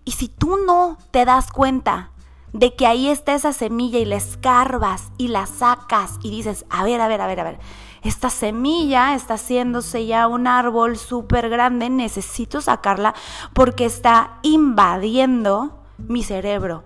Y 0.05 0.13
si 0.13 0.29
tú 0.29 0.57
no 0.65 0.97
te 1.11 1.25
das 1.25 1.51
cuenta 1.51 2.13
de 2.53 2.77
que 2.77 2.87
ahí 2.87 3.09
está 3.09 3.35
esa 3.35 3.53
semilla 3.53 3.99
y 3.99 4.05
la 4.05 4.15
escarbas 4.15 5.11
y 5.19 5.27
la 5.27 5.47
sacas 5.47 6.21
y 6.23 6.31
dices, 6.31 6.67
a 6.71 6.85
ver, 6.85 7.01
a 7.01 7.09
ver, 7.09 7.21
a 7.21 7.27
ver, 7.27 7.41
a 7.41 7.45
ver, 7.45 7.59
esta 8.03 8.31
semilla 8.31 9.17
está 9.17 9.35
haciéndose 9.35 10.07
ya 10.07 10.29
un 10.29 10.47
árbol 10.47 10.97
súper 10.97 11.49
grande, 11.49 11.91
necesito 11.91 12.61
sacarla 12.61 13.15
porque 13.55 13.87
está 13.87 14.39
invadiendo 14.43 15.83
mi 15.99 16.23
cerebro. 16.23 16.85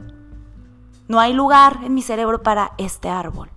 No 1.07 1.21
hay 1.21 1.35
lugar 1.35 1.81
en 1.85 1.93
mi 1.93 2.01
cerebro 2.01 2.43
para 2.43 2.73
este 2.79 3.11
árbol. 3.11 3.51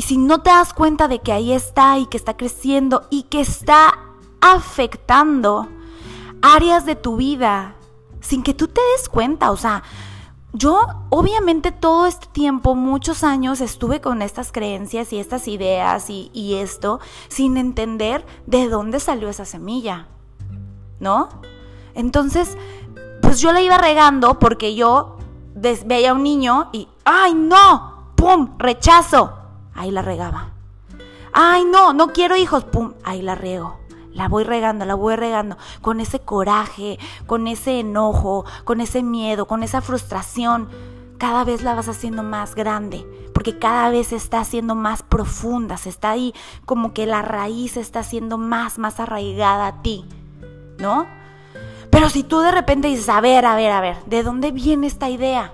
Y 0.00 0.02
si 0.02 0.16
no 0.16 0.40
te 0.40 0.48
das 0.48 0.72
cuenta 0.72 1.08
de 1.08 1.18
que 1.18 1.30
ahí 1.30 1.52
está 1.52 1.98
y 1.98 2.06
que 2.06 2.16
está 2.16 2.34
creciendo 2.34 3.06
y 3.10 3.24
que 3.24 3.42
está 3.42 3.98
afectando 4.40 5.68
áreas 6.40 6.86
de 6.86 6.96
tu 6.96 7.16
vida 7.16 7.74
sin 8.22 8.42
que 8.42 8.54
tú 8.54 8.66
te 8.66 8.80
des 8.96 9.10
cuenta, 9.10 9.50
o 9.50 9.58
sea, 9.58 9.82
yo 10.54 10.80
obviamente 11.10 11.70
todo 11.70 12.06
este 12.06 12.28
tiempo, 12.28 12.74
muchos 12.74 13.22
años, 13.24 13.60
estuve 13.60 14.00
con 14.00 14.22
estas 14.22 14.52
creencias 14.52 15.12
y 15.12 15.18
estas 15.18 15.46
ideas 15.48 16.08
y, 16.08 16.54
esto 16.54 16.98
sin 17.28 17.58
entender 17.58 18.24
de 18.46 18.70
dónde 18.70 19.00
salió 19.00 19.28
esa 19.28 19.44
semilla, 19.44 20.08
¿no? 20.98 21.28
Entonces, 21.94 22.56
pues 23.20 23.38
yo 23.38 23.52
la 23.52 23.60
iba 23.60 23.76
regando 23.76 24.38
porque 24.38 24.74
yo 24.74 25.18
veía 25.84 26.12
a 26.12 26.14
un 26.14 26.22
niño 26.22 26.70
y, 26.72 26.88
¡ay 27.04 27.34
no! 27.34 28.14
¡Pum! 28.16 28.56
¡Rechazo! 28.56 29.39
Ahí 29.74 29.90
la 29.90 30.02
regaba. 30.02 30.52
Ay, 31.32 31.64
no, 31.64 31.92
no 31.92 32.08
quiero 32.08 32.36
hijos, 32.36 32.64
pum, 32.64 32.92
ahí 33.04 33.22
la 33.22 33.34
riego. 33.34 33.78
La 34.12 34.28
voy 34.28 34.42
regando, 34.42 34.84
la 34.84 34.94
voy 34.94 35.14
regando, 35.14 35.56
con 35.80 36.00
ese 36.00 36.18
coraje, 36.18 36.98
con 37.26 37.46
ese 37.46 37.80
enojo, 37.80 38.44
con 38.64 38.80
ese 38.80 39.02
miedo, 39.02 39.46
con 39.46 39.62
esa 39.62 39.80
frustración. 39.80 40.68
Cada 41.16 41.44
vez 41.44 41.62
la 41.62 41.74
vas 41.74 41.88
haciendo 41.88 42.22
más 42.22 42.54
grande, 42.54 43.06
porque 43.32 43.58
cada 43.58 43.88
vez 43.90 44.08
se 44.08 44.16
está 44.16 44.40
haciendo 44.40 44.74
más 44.74 45.02
profunda, 45.02 45.76
se 45.76 45.90
está 45.90 46.10
ahí 46.10 46.34
como 46.66 46.92
que 46.92 47.06
la 47.06 47.22
raíz 47.22 47.76
está 47.76 48.02
siendo 48.02 48.36
más, 48.36 48.78
más 48.78 48.98
arraigada 48.98 49.66
a 49.68 49.82
ti, 49.82 50.04
¿no? 50.78 51.06
Pero 51.90 52.08
si 52.08 52.22
tú 52.22 52.40
de 52.40 52.50
repente 52.50 52.88
dices, 52.88 53.08
a 53.08 53.20
ver, 53.20 53.44
a 53.46 53.54
ver, 53.54 53.70
a 53.70 53.80
ver, 53.80 53.96
¿de 54.06 54.22
dónde 54.22 54.50
viene 54.50 54.86
esta 54.86 55.08
idea? 55.08 55.52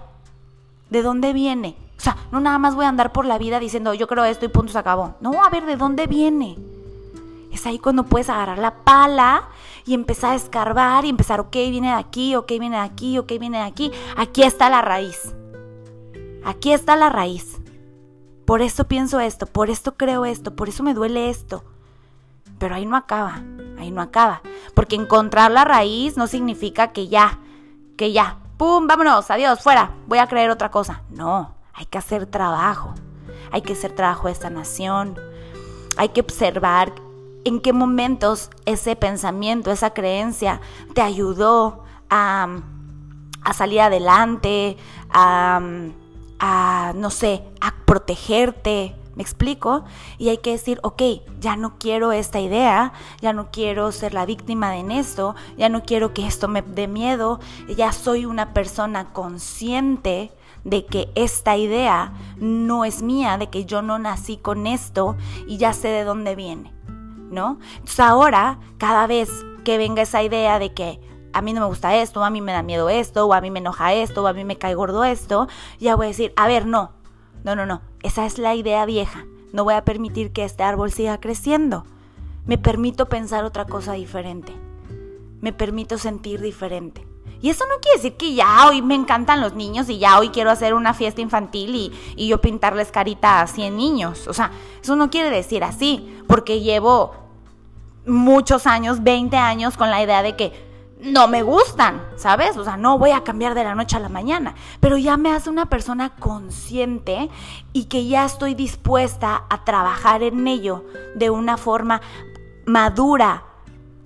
¿De 0.89 1.03
dónde 1.03 1.33
viene? 1.33 1.77
Sea, 2.07 2.17
no 2.31 2.39
nada 2.39 2.57
más 2.59 2.77
voy 2.77 2.85
a 2.85 2.89
andar 2.89 3.11
por 3.11 3.25
la 3.25 3.37
vida 3.37 3.59
diciendo 3.59 3.93
yo 3.93 4.07
creo 4.07 4.25
esto 4.25 4.45
y 4.45 4.49
punto 4.49 4.71
se 4.73 4.79
acabó. 4.79 5.17
No, 5.21 5.43
a 5.43 5.51
ver, 5.51 5.67
¿de 5.67 5.75
dónde 5.75 6.07
viene? 6.07 6.57
Es 7.51 7.67
ahí 7.67 7.81
cuando 7.81 8.05
puedes 8.05 8.31
agarrar 8.31 8.59
la 8.59 8.85
pala 8.85 9.49
y 9.85 9.93
empezar 9.93 10.31
a 10.31 10.37
escarbar 10.37 11.05
y 11.05 11.09
empezar, 11.09 11.41
ok, 11.41 11.51
viene 11.51 11.89
de 11.89 11.95
aquí, 11.95 12.37
ok, 12.37 12.47
viene 12.61 12.77
de 12.77 12.83
aquí, 12.83 13.19
ok, 13.19 13.33
viene 13.41 13.59
de 13.59 13.65
aquí. 13.65 13.91
Aquí 14.17 14.45
está 14.45 14.71
la 14.71 14.83
raíz. 14.83 15.35
Aquí 16.45 16.73
está 16.73 16.95
la 16.95 17.09
raíz. 17.09 17.61
Por 18.45 18.63
eso 18.63 18.85
pienso 18.85 19.19
esto, 19.19 19.47
por 19.47 19.69
esto 19.69 19.97
creo 19.97 20.27
esto, 20.27 20.55
por 20.55 20.69
eso 20.69 20.85
me 20.85 20.95
duele 20.95 21.29
esto. 21.29 21.65
Pero 22.61 22.77
ahí 22.77 22.87
no 22.87 22.97
acaba, 22.97 23.43
ahí 23.81 23.91
no 23.91 24.01
acaba. 24.01 24.43
Porque 24.75 24.95
encontrar 24.95 25.51
la 25.51 25.65
raíz 25.65 26.17
no 26.17 26.29
significa 26.29 26.93
que 26.93 27.09
ya, 27.09 27.41
que 27.97 28.13
ya, 28.13 28.39
¡pum! 28.59 28.87
Vámonos, 28.87 29.29
adiós, 29.33 29.61
fuera, 29.61 29.91
voy 30.07 30.19
a 30.19 30.29
creer 30.29 30.51
otra 30.51 30.71
cosa. 30.71 31.03
No, 31.11 31.56
hay 31.77 31.85
que 31.87 31.99
hacer 31.99 32.27
trabajo, 32.27 32.95
hay 33.53 33.61
que 33.61 33.75
hacer 33.75 33.93
trabajo 33.93 34.29
de 34.29 34.35
sanación, 34.35 35.19
hay 35.99 36.09
que 36.09 36.23
observar 36.23 36.93
en 37.45 37.61
qué 37.61 37.73
momentos 37.73 38.51
ese 38.65 38.97
pensamiento, 38.97 39.71
esa 39.71 39.91
creencia 39.91 40.61
te 40.95 41.03
ayudó 41.03 41.85
a, 42.09 42.61
salir 43.55 43.83
adelante, 43.83 44.77
a, 45.11 45.61
a, 46.41 46.93
no 46.97 47.11
sé, 47.11 47.45
a 47.61 47.75
protegerte, 47.85 48.97
¿Me 49.15 49.23
explico? 49.23 49.85
Y 50.19 50.29
hay 50.29 50.37
que 50.37 50.51
decir, 50.51 50.79
ok, 50.83 51.03
ya 51.41 51.57
no 51.57 51.79
quiero 51.79 52.13
esta 52.13 52.39
idea, 52.39 52.93
ya 53.23 53.33
no 53.33 53.51
quiero 53.51 53.91
ser 53.91 54.13
la 54.13 54.27
víctima 54.27 54.73
de 54.73 54.99
esto, 54.99 55.35
ya 55.57 55.71
no 55.71 55.85
quiero 55.85 56.13
que 56.13 56.27
esto 56.27 56.49
me 56.49 56.61
dé 56.61 56.87
miedo, 56.87 57.41
ya 57.67 57.93
soy 57.93 58.27
una 58.27 58.53
persona 58.53 59.15
consciente 59.15 60.33
de 60.67 60.85
que 60.85 61.09
esta 61.15 61.57
idea 61.57 62.13
no 62.39 62.85
es 62.85 63.01
mía, 63.01 63.39
de 63.39 63.49
que 63.49 63.65
yo 63.65 63.83
no 63.83 64.01
nací 64.01 64.37
con 64.37 64.67
esto 64.67 65.17
y 65.47 65.59
ya 65.59 65.73
sé 65.73 65.89
de 65.89 66.03
dónde 66.03 66.35
viene, 66.35 66.75
¿no? 67.31 67.59
Entonces 67.75 68.01
ahora, 68.01 68.59
cada 68.77 69.07
vez 69.07 69.31
que 69.63 69.79
venga 69.79 70.03
esa 70.03 70.25
idea 70.25 70.59
de 70.59 70.75
que 70.75 71.01
a 71.33 71.41
mí 71.41 71.53
no 71.53 71.61
me 71.61 71.69
gusta 71.69 71.95
esto, 71.95 72.21
o 72.21 72.25
a 72.25 72.31
mí 72.31 72.41
me 72.41 72.53
da 72.53 72.65
miedo 72.65 72.89
esto, 72.89 73.27
o 73.27 73.33
a 73.33 73.41
mí 73.41 73.51
me 73.53 73.61
enoja 73.61 73.95
esto, 73.95 74.25
o 74.25 74.27
a 74.27 74.33
mí 74.33 74.45
me 74.45 74.59
cae 74.59 74.75
gordo 74.75 75.05
esto, 75.05 75.47
ya 75.79 75.95
voy 75.95 76.07
a 76.07 76.09
decir, 76.09 76.33
a 76.35 76.49
ver, 76.49 76.67
no, 76.67 76.95
no, 77.45 77.55
no, 77.55 77.65
no, 77.65 77.83
esa 78.03 78.27
es 78.27 78.39
la 78.39 78.57
idea 78.57 78.85
vieja, 78.87 79.25
no 79.53 79.63
voy 79.63 79.75
a 79.75 79.85
permitir 79.85 80.33
que 80.33 80.45
este 80.45 80.65
árbol 80.65 80.91
siga 80.91 81.21
creciendo, 81.21 81.85
me 82.45 82.59
permito 82.59 83.07
pensar 83.07 83.45
otra 83.45 83.67
cosa 83.67 83.93
diferente, 83.93 84.53
me 85.41 85.53
permito 85.53 85.97
sentir 85.97 86.41
diferente. 86.41 87.07
Y 87.41 87.51
eso 87.51 87.65
no 87.67 87.81
quiere 87.81 87.99
decir 87.99 88.17
que 88.17 88.35
ya 88.35 88.67
hoy 88.67 88.83
me 88.83 88.95
encantan 88.95 89.41
los 89.41 89.55
niños 89.55 89.89
y 89.89 89.99
ya 89.99 90.19
hoy 90.19 90.31
quiero 90.31 90.51
hacer 90.51 90.75
una 90.75 90.95
fiesta 90.95 91.21
infantil 91.21 91.93
y, 92.17 92.27
yo 92.27 92.41
pintarles 92.41 92.91
carita 92.91 93.41
a 93.41 93.47
100 93.47 93.77
niños. 93.77 94.27
O 94.27 94.35
sea, 94.35 94.51
eso 94.83 94.97
no 94.97 95.11
quiere 95.11 95.31
decir 95.31 95.63
así, 95.65 96.19
porque 96.27 96.61
llevo 96.61 97.15
muchos 98.07 98.67
años, 98.67 99.03
20 99.03 99.37
años 99.37 99.77
con 99.77 99.91
la 99.91 100.03
idea 100.03 100.23
de 100.23 100.37
que 100.37 100.67
no 101.01 101.29
me 101.29 101.43
gustan, 101.43 102.03
¿sabes? 102.17 102.57
O 102.57 102.65
sea, 102.65 102.77
no 102.77 102.99
voy 102.99 103.11
a 103.11 103.23
cambiar 103.23 103.55
de 103.55 103.65
la 103.65 103.75
noche 103.75 103.97
a 103.97 104.01
la 104.01 104.09
mañana, 104.09 104.55
pero 104.81 104.97
ya 104.97 105.17
me 105.17 105.31
hace 105.31 105.51
una 105.51 105.67
persona 105.67 106.11
consciente 106.17 107.29
y 107.73 107.85
que 107.85 108.07
ya 108.07 108.25
estoy 108.25 108.55
dispuesta 108.55 109.45
a 109.51 109.65
trabajar 109.65 110.23
en 110.23 110.47
ello 110.49 110.85
de 111.15 111.31
una 111.31 111.59
forma 111.59 112.01
madura, 112.65 113.45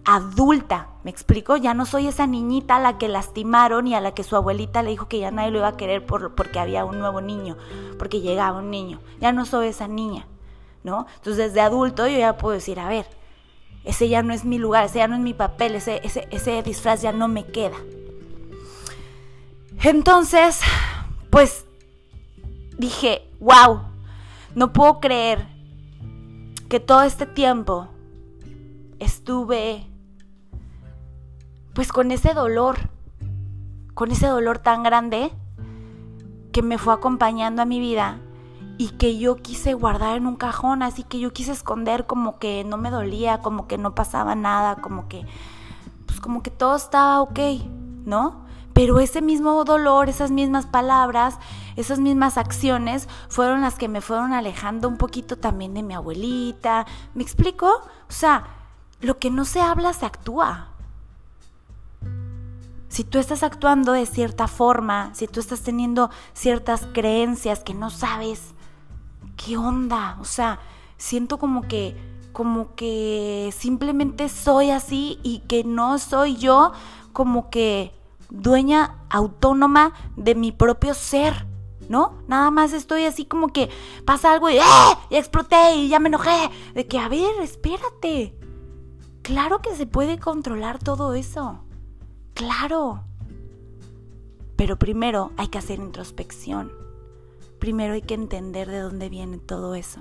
adulta, 0.04 0.89
¿me 1.02 1.10
explico? 1.10 1.56
Ya 1.56 1.74
no 1.74 1.86
soy 1.86 2.06
esa 2.06 2.26
niñita 2.26 2.76
a 2.76 2.80
la 2.80 2.98
que 2.98 3.08
lastimaron 3.08 3.86
y 3.86 3.94
a 3.94 4.00
la 4.00 4.12
que 4.12 4.24
su 4.24 4.36
abuelita 4.36 4.82
le 4.82 4.90
dijo 4.90 5.08
que 5.08 5.18
ya 5.18 5.30
nadie 5.30 5.50
lo 5.50 5.58
iba 5.58 5.68
a 5.68 5.76
querer 5.76 6.04
por, 6.04 6.34
porque 6.34 6.58
había 6.58 6.84
un 6.84 6.98
nuevo 6.98 7.20
niño, 7.20 7.56
porque 7.98 8.20
llegaba 8.20 8.58
un 8.58 8.70
niño. 8.70 9.00
Ya 9.20 9.32
no 9.32 9.46
soy 9.46 9.68
esa 9.68 9.88
niña, 9.88 10.26
¿no? 10.84 11.06
Entonces 11.16 11.48
desde 11.48 11.60
adulto 11.60 12.06
yo 12.06 12.18
ya 12.18 12.36
puedo 12.36 12.54
decir, 12.54 12.80
a 12.80 12.88
ver, 12.88 13.06
ese 13.84 14.08
ya 14.08 14.22
no 14.22 14.32
es 14.34 14.44
mi 14.44 14.58
lugar, 14.58 14.84
ese 14.84 14.98
ya 14.98 15.08
no 15.08 15.14
es 15.14 15.20
mi 15.20 15.34
papel, 15.34 15.74
ese, 15.74 16.00
ese, 16.04 16.28
ese 16.30 16.62
disfraz 16.62 17.02
ya 17.02 17.12
no 17.12 17.28
me 17.28 17.46
queda. 17.46 17.76
Entonces, 19.82 20.60
pues 21.30 21.64
dije, 22.76 23.28
wow, 23.40 23.80
no 24.54 24.72
puedo 24.72 25.00
creer 25.00 25.46
que 26.68 26.80
todo 26.80 27.02
este 27.02 27.24
tiempo 27.24 27.88
estuve 28.98 29.89
pues 31.80 31.92
con 31.92 32.10
ese 32.10 32.34
dolor, 32.34 32.90
con 33.94 34.10
ese 34.10 34.26
dolor 34.26 34.58
tan 34.58 34.82
grande 34.82 35.32
que 36.52 36.60
me 36.60 36.76
fue 36.76 36.92
acompañando 36.92 37.62
a 37.62 37.64
mi 37.64 37.80
vida 37.80 38.18
y 38.76 38.90
que 38.98 39.16
yo 39.16 39.36
quise 39.36 39.72
guardar 39.72 40.18
en 40.18 40.26
un 40.26 40.36
cajón, 40.36 40.82
así 40.82 41.04
que 41.04 41.18
yo 41.18 41.32
quise 41.32 41.52
esconder 41.52 42.06
como 42.06 42.38
que 42.38 42.64
no 42.64 42.76
me 42.76 42.90
dolía, 42.90 43.40
como 43.40 43.66
que 43.66 43.78
no 43.78 43.94
pasaba 43.94 44.34
nada, 44.34 44.82
como 44.82 45.08
que 45.08 45.24
pues 46.04 46.20
como 46.20 46.42
que 46.42 46.50
todo 46.50 46.76
estaba 46.76 47.22
ok, 47.22 47.38
¿no? 48.04 48.44
Pero 48.74 49.00
ese 49.00 49.22
mismo 49.22 49.64
dolor, 49.64 50.10
esas 50.10 50.30
mismas 50.30 50.66
palabras, 50.66 51.38
esas 51.76 51.98
mismas 51.98 52.36
acciones 52.36 53.08
fueron 53.30 53.62
las 53.62 53.76
que 53.76 53.88
me 53.88 54.02
fueron 54.02 54.34
alejando 54.34 54.86
un 54.86 54.98
poquito 54.98 55.38
también 55.38 55.72
de 55.72 55.82
mi 55.82 55.94
abuelita. 55.94 56.84
¿Me 57.14 57.22
explico? 57.22 57.68
O 58.06 58.12
sea, 58.12 58.44
lo 59.00 59.18
que 59.18 59.30
no 59.30 59.46
se 59.46 59.62
habla 59.62 59.94
se 59.94 60.04
actúa. 60.04 60.69
Si 62.90 63.04
tú 63.04 63.20
estás 63.20 63.44
actuando 63.44 63.92
de 63.92 64.04
cierta 64.04 64.48
forma, 64.48 65.14
si 65.14 65.28
tú 65.28 65.38
estás 65.38 65.60
teniendo 65.60 66.10
ciertas 66.32 66.88
creencias 66.92 67.60
que 67.60 67.72
no 67.72 67.88
sabes, 67.88 68.52
¿qué 69.36 69.56
onda? 69.56 70.18
O 70.20 70.24
sea, 70.24 70.58
siento 70.96 71.38
como 71.38 71.62
que 71.62 71.96
como 72.32 72.74
que 72.74 73.54
simplemente 73.56 74.28
soy 74.28 74.70
así 74.70 75.20
y 75.22 75.40
que 75.46 75.62
no 75.62 75.98
soy 75.98 76.36
yo 76.36 76.72
como 77.12 77.48
que 77.48 77.94
dueña 78.28 78.98
autónoma 79.08 79.92
de 80.16 80.34
mi 80.34 80.50
propio 80.50 80.94
ser, 80.94 81.46
¿no? 81.88 82.14
Nada 82.26 82.50
más 82.50 82.72
estoy 82.72 83.04
así 83.04 83.24
como 83.24 83.48
que 83.48 83.70
pasa 84.04 84.32
algo 84.32 84.50
y 84.50 84.58
¡eh! 84.58 84.62
Ya 85.10 85.18
exploté 85.18 85.76
y 85.76 85.88
ya 85.88 86.00
me 86.00 86.08
enojé. 86.08 86.50
De 86.74 86.88
que, 86.88 86.98
a 86.98 87.08
ver, 87.08 87.40
espérate. 87.40 88.36
Claro 89.22 89.60
que 89.62 89.76
se 89.76 89.86
puede 89.86 90.18
controlar 90.18 90.80
todo 90.80 91.14
eso. 91.14 91.64
Claro. 92.34 93.04
Pero 94.56 94.78
primero 94.78 95.32
hay 95.36 95.48
que 95.48 95.58
hacer 95.58 95.78
introspección. 95.78 96.72
Primero 97.58 97.94
hay 97.94 98.02
que 98.02 98.14
entender 98.14 98.68
de 98.68 98.80
dónde 98.80 99.08
viene 99.08 99.38
todo 99.38 99.74
eso. 99.74 100.00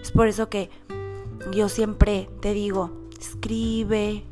Es 0.00 0.10
por 0.10 0.28
eso 0.28 0.48
que 0.48 0.70
yo 1.52 1.68
siempre 1.68 2.30
te 2.40 2.52
digo, 2.52 2.92
escribe, 3.20 4.24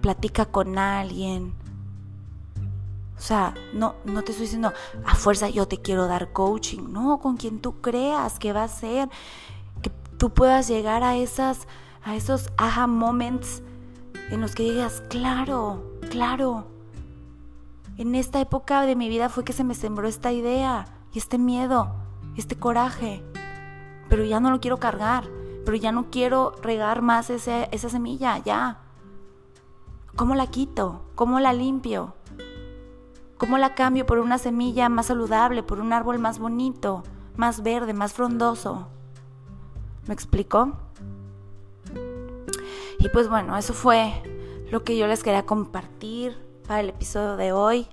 platica 0.00 0.46
con 0.46 0.78
alguien. 0.78 1.54
O 3.16 3.20
sea, 3.20 3.54
no, 3.72 3.94
no 4.04 4.22
te 4.22 4.32
estoy 4.32 4.46
diciendo 4.46 4.72
a 5.04 5.14
fuerza 5.14 5.48
yo 5.48 5.66
te 5.66 5.78
quiero 5.78 6.06
dar 6.06 6.32
coaching. 6.32 6.92
No, 6.92 7.18
con 7.18 7.36
quien 7.36 7.60
tú 7.60 7.80
creas 7.80 8.38
que 8.38 8.52
va 8.52 8.64
a 8.64 8.68
ser. 8.68 9.08
Que 9.82 9.90
tú 10.18 10.30
puedas 10.30 10.68
llegar 10.68 11.02
a 11.02 11.16
esas, 11.16 11.66
a 12.02 12.14
esos 12.14 12.50
aha 12.56 12.86
moments 12.86 13.62
en 14.30 14.40
los 14.40 14.54
que 14.54 14.64
digas, 14.64 15.02
claro, 15.08 15.98
claro. 16.10 16.66
En 17.96 18.14
esta 18.14 18.40
época 18.40 18.82
de 18.82 18.96
mi 18.96 19.08
vida 19.08 19.28
fue 19.28 19.44
que 19.44 19.52
se 19.52 19.64
me 19.64 19.74
sembró 19.74 20.06
esta 20.08 20.32
idea 20.32 20.86
y 21.12 21.18
este 21.18 21.38
miedo, 21.38 21.94
este 22.36 22.56
coraje 22.56 23.22
pero 24.08 24.24
ya 24.24 24.40
no 24.40 24.50
lo 24.50 24.60
quiero 24.60 24.78
cargar, 24.78 25.24
pero 25.64 25.76
ya 25.76 25.92
no 25.92 26.10
quiero 26.10 26.54
regar 26.62 27.02
más 27.02 27.30
esa 27.30 27.88
semilla, 27.88 28.38
ya. 28.38 28.80
¿Cómo 30.14 30.34
la 30.34 30.46
quito? 30.46 31.02
¿Cómo 31.14 31.40
la 31.40 31.52
limpio? 31.52 32.14
¿Cómo 33.36 33.58
la 33.58 33.74
cambio 33.74 34.06
por 34.06 34.18
una 34.18 34.38
semilla 34.38 34.88
más 34.88 35.06
saludable, 35.06 35.62
por 35.62 35.80
un 35.80 35.92
árbol 35.92 36.18
más 36.18 36.38
bonito, 36.38 37.02
más 37.36 37.62
verde, 37.62 37.92
más 37.92 38.14
frondoso? 38.14 38.88
¿Me 40.06 40.14
explico? 40.14 40.72
Y 42.98 43.08
pues 43.08 43.28
bueno, 43.28 43.56
eso 43.56 43.74
fue 43.74 44.12
lo 44.70 44.84
que 44.84 44.96
yo 44.96 45.06
les 45.06 45.22
quería 45.22 45.44
compartir 45.44 46.36
para 46.66 46.80
el 46.80 46.88
episodio 46.90 47.36
de 47.36 47.52
hoy. 47.52 47.86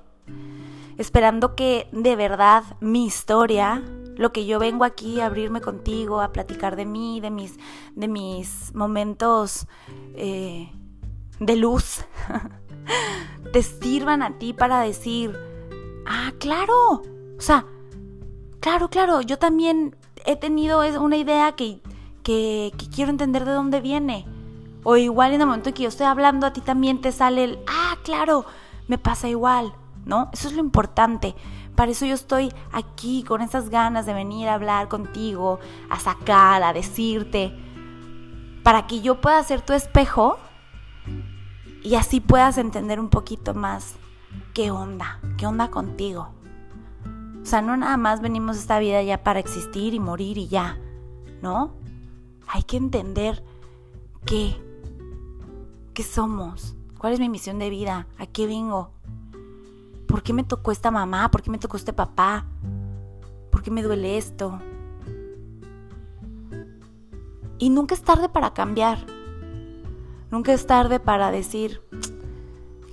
Esperando 0.97 1.55
que 1.55 1.87
de 1.91 2.15
verdad 2.15 2.63
mi 2.79 3.05
historia 3.05 3.83
lo 4.15 4.31
que 4.31 4.45
yo 4.45 4.59
vengo 4.59 4.83
aquí 4.83 5.19
a 5.19 5.25
abrirme 5.25 5.61
contigo, 5.61 6.21
a 6.21 6.31
platicar 6.31 6.75
de 6.75 6.85
mí, 6.85 7.19
de 7.19 7.31
mis, 7.31 7.57
de 7.95 8.07
mis 8.07 8.73
momentos 8.75 9.67
eh, 10.15 10.71
de 11.39 11.55
luz, 11.55 12.05
te 13.53 13.63
sirvan 13.63 14.21
a 14.21 14.37
ti 14.37 14.53
para 14.53 14.81
decir, 14.81 15.37
ah, 16.05 16.31
claro, 16.39 17.01
o 17.37 17.41
sea, 17.41 17.65
claro, 18.59 18.89
claro, 18.89 19.21
yo 19.21 19.37
también 19.39 19.95
he 20.25 20.35
tenido 20.35 20.81
una 21.01 21.17
idea 21.17 21.53
que, 21.53 21.81
que, 22.23 22.71
que 22.77 22.89
quiero 22.89 23.11
entender 23.11 23.45
de 23.45 23.51
dónde 23.51 23.81
viene. 23.81 24.27
O 24.83 24.97
igual 24.97 25.33
en 25.33 25.41
el 25.41 25.47
momento 25.47 25.69
en 25.69 25.75
que 25.75 25.83
yo 25.83 25.89
estoy 25.89 26.05
hablando, 26.05 26.45
a 26.45 26.53
ti 26.53 26.61
también 26.61 27.01
te 27.01 27.11
sale 27.11 27.43
el, 27.43 27.59
ah, 27.67 27.97
claro, 28.03 28.45
me 28.87 28.97
pasa 28.97 29.29
igual, 29.29 29.73
¿no? 30.05 30.29
Eso 30.33 30.47
es 30.47 30.53
lo 30.53 30.59
importante. 30.59 31.35
Para 31.75 31.91
eso 31.91 32.05
yo 32.05 32.13
estoy 32.13 32.53
aquí 32.71 33.23
con 33.23 33.41
esas 33.41 33.69
ganas 33.69 34.05
de 34.05 34.13
venir 34.13 34.47
a 34.47 34.55
hablar 34.55 34.89
contigo, 34.89 35.59
a 35.89 35.99
sacar, 35.99 36.61
a 36.63 36.73
decirte, 36.73 37.57
para 38.63 38.85
que 38.87 39.01
yo 39.01 39.21
pueda 39.21 39.41
ser 39.43 39.61
tu 39.61 39.73
espejo 39.73 40.37
y 41.81 41.95
así 41.95 42.21
puedas 42.21 42.57
entender 42.57 42.99
un 42.99 43.09
poquito 43.09 43.53
más 43.53 43.95
qué 44.53 44.71
onda, 44.71 45.19
qué 45.37 45.47
onda 45.47 45.69
contigo. 45.69 46.29
O 47.41 47.45
sea, 47.45 47.61
no 47.61 47.75
nada 47.75 47.97
más 47.97 48.21
venimos 48.21 48.55
a 48.55 48.59
esta 48.59 48.79
vida 48.79 49.01
ya 49.03 49.23
para 49.23 49.39
existir 49.39 49.93
y 49.93 49.99
morir 49.99 50.37
y 50.37 50.47
ya, 50.47 50.77
¿no? 51.41 51.75
Hay 52.47 52.63
que 52.63 52.77
entender 52.77 53.43
qué, 54.25 54.55
qué 55.93 56.03
somos, 56.03 56.75
cuál 56.97 57.13
es 57.13 57.19
mi 57.19 57.29
misión 57.29 57.59
de 57.59 57.69
vida, 57.69 58.07
a 58.17 58.25
qué 58.25 58.47
vengo, 58.47 58.91
¿por 60.07 60.23
qué 60.23 60.33
me 60.33 60.43
tocó 60.43 60.71
esta 60.71 60.91
mamá? 60.91 61.31
¿Por 61.31 61.41
qué 61.41 61.49
me 61.49 61.57
tocó 61.57 61.77
este 61.77 61.93
papá? 61.93 62.45
¿Por 63.51 63.61
qué 63.61 63.71
me 63.71 63.83
duele 63.83 64.17
esto? 64.17 64.59
Y 67.57 67.69
nunca 67.69 67.95
es 67.95 68.01
tarde 68.03 68.29
para 68.29 68.53
cambiar. 68.53 69.05
Nunca 70.29 70.53
es 70.53 70.65
tarde 70.65 70.99
para 70.99 71.31
decir, 71.31 71.81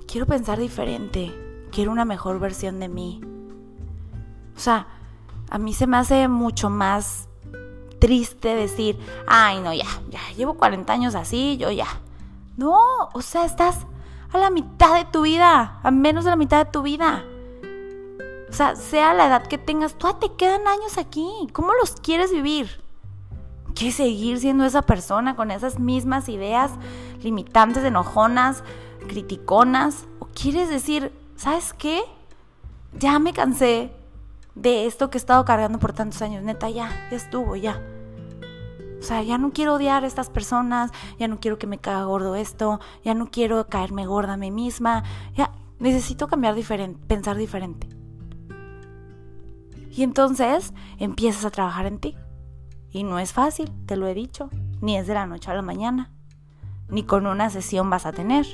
quiero 0.07 0.27
pensar 0.27 0.59
diferente, 0.59 1.31
quiero 1.71 1.91
una 1.91 2.05
mejor 2.05 2.39
versión 2.39 2.79
de 2.79 2.87
mí. 2.87 3.21
O 4.55 4.59
sea, 4.59 4.87
a 5.49 5.57
mí 5.57 5.73
se 5.73 5.87
me 5.87 5.97
hace 5.97 6.27
mucho 6.27 6.69
más 6.69 7.27
triste 7.99 8.55
decir, 8.55 8.97
ay, 9.27 9.59
no, 9.61 9.73
ya, 9.73 9.87
ya, 10.09 10.19
llevo 10.35 10.55
40 10.55 10.91
años 10.91 11.15
así, 11.15 11.57
yo 11.57 11.71
ya. 11.71 11.87
No, 12.61 13.09
o 13.13 13.23
sea, 13.23 13.43
estás 13.45 13.87
a 14.31 14.37
la 14.37 14.51
mitad 14.51 14.95
de 14.95 15.05
tu 15.05 15.23
vida, 15.23 15.79
a 15.81 15.89
menos 15.89 16.25
de 16.25 16.29
la 16.29 16.35
mitad 16.35 16.63
de 16.63 16.71
tu 16.71 16.83
vida. 16.83 17.25
O 18.51 18.53
sea, 18.53 18.75
sea 18.75 19.15
la 19.15 19.25
edad 19.25 19.47
que 19.47 19.57
tengas, 19.57 19.95
todavía 19.95 20.19
te 20.19 20.35
quedan 20.35 20.67
años 20.67 20.99
aquí. 20.99 21.27
¿Cómo 21.53 21.73
los 21.73 21.93
quieres 21.93 22.31
vivir? 22.31 22.83
¿Quieres 23.73 23.95
seguir 23.95 24.37
siendo 24.37 24.63
esa 24.63 24.83
persona 24.83 25.35
con 25.35 25.49
esas 25.49 25.79
mismas 25.79 26.29
ideas 26.29 26.71
limitantes, 27.23 27.83
enojonas, 27.83 28.63
criticonas? 29.07 30.05
¿O 30.19 30.27
quieres 30.27 30.69
decir, 30.69 31.11
¿sabes 31.37 31.73
qué? 31.73 32.03
Ya 32.93 33.17
me 33.17 33.33
cansé 33.33 33.91
de 34.53 34.85
esto 34.85 35.09
que 35.09 35.17
he 35.17 35.19
estado 35.19 35.45
cargando 35.45 35.79
por 35.79 35.93
tantos 35.93 36.21
años. 36.21 36.43
Neta, 36.43 36.69
ya, 36.69 37.07
ya 37.09 37.17
estuvo, 37.17 37.55
ya. 37.55 37.81
O 39.01 39.03
sea, 39.03 39.23
ya 39.23 39.39
no 39.39 39.51
quiero 39.51 39.73
odiar 39.73 40.03
a 40.03 40.07
estas 40.07 40.29
personas, 40.29 40.91
ya 41.17 41.27
no 41.27 41.39
quiero 41.39 41.57
que 41.57 41.65
me 41.65 41.79
caga 41.79 42.03
gordo 42.03 42.35
esto, 42.35 42.79
ya 43.03 43.15
no 43.15 43.31
quiero 43.31 43.67
caerme 43.67 44.05
gorda 44.05 44.33
a 44.33 44.37
mí 44.37 44.51
misma, 44.51 45.03
ya 45.33 45.51
necesito 45.79 46.27
cambiar 46.27 46.53
diferente, 46.53 47.03
pensar 47.07 47.35
diferente. 47.35 47.89
Y 49.89 50.03
entonces 50.03 50.75
empiezas 50.99 51.45
a 51.45 51.49
trabajar 51.49 51.87
en 51.87 51.97
ti. 51.97 52.15
Y 52.91 53.03
no 53.03 53.17
es 53.17 53.33
fácil, 53.33 53.71
te 53.87 53.95
lo 53.95 54.05
he 54.05 54.13
dicho, 54.13 54.51
ni 54.81 54.97
es 54.97 55.07
de 55.07 55.15
la 55.15 55.25
noche 55.25 55.49
a 55.49 55.55
la 55.55 55.63
mañana, 55.63 56.11
ni 56.87 57.01
con 57.01 57.25
una 57.25 57.49
sesión 57.49 57.89
vas 57.89 58.05
a 58.05 58.11
tener. 58.11 58.45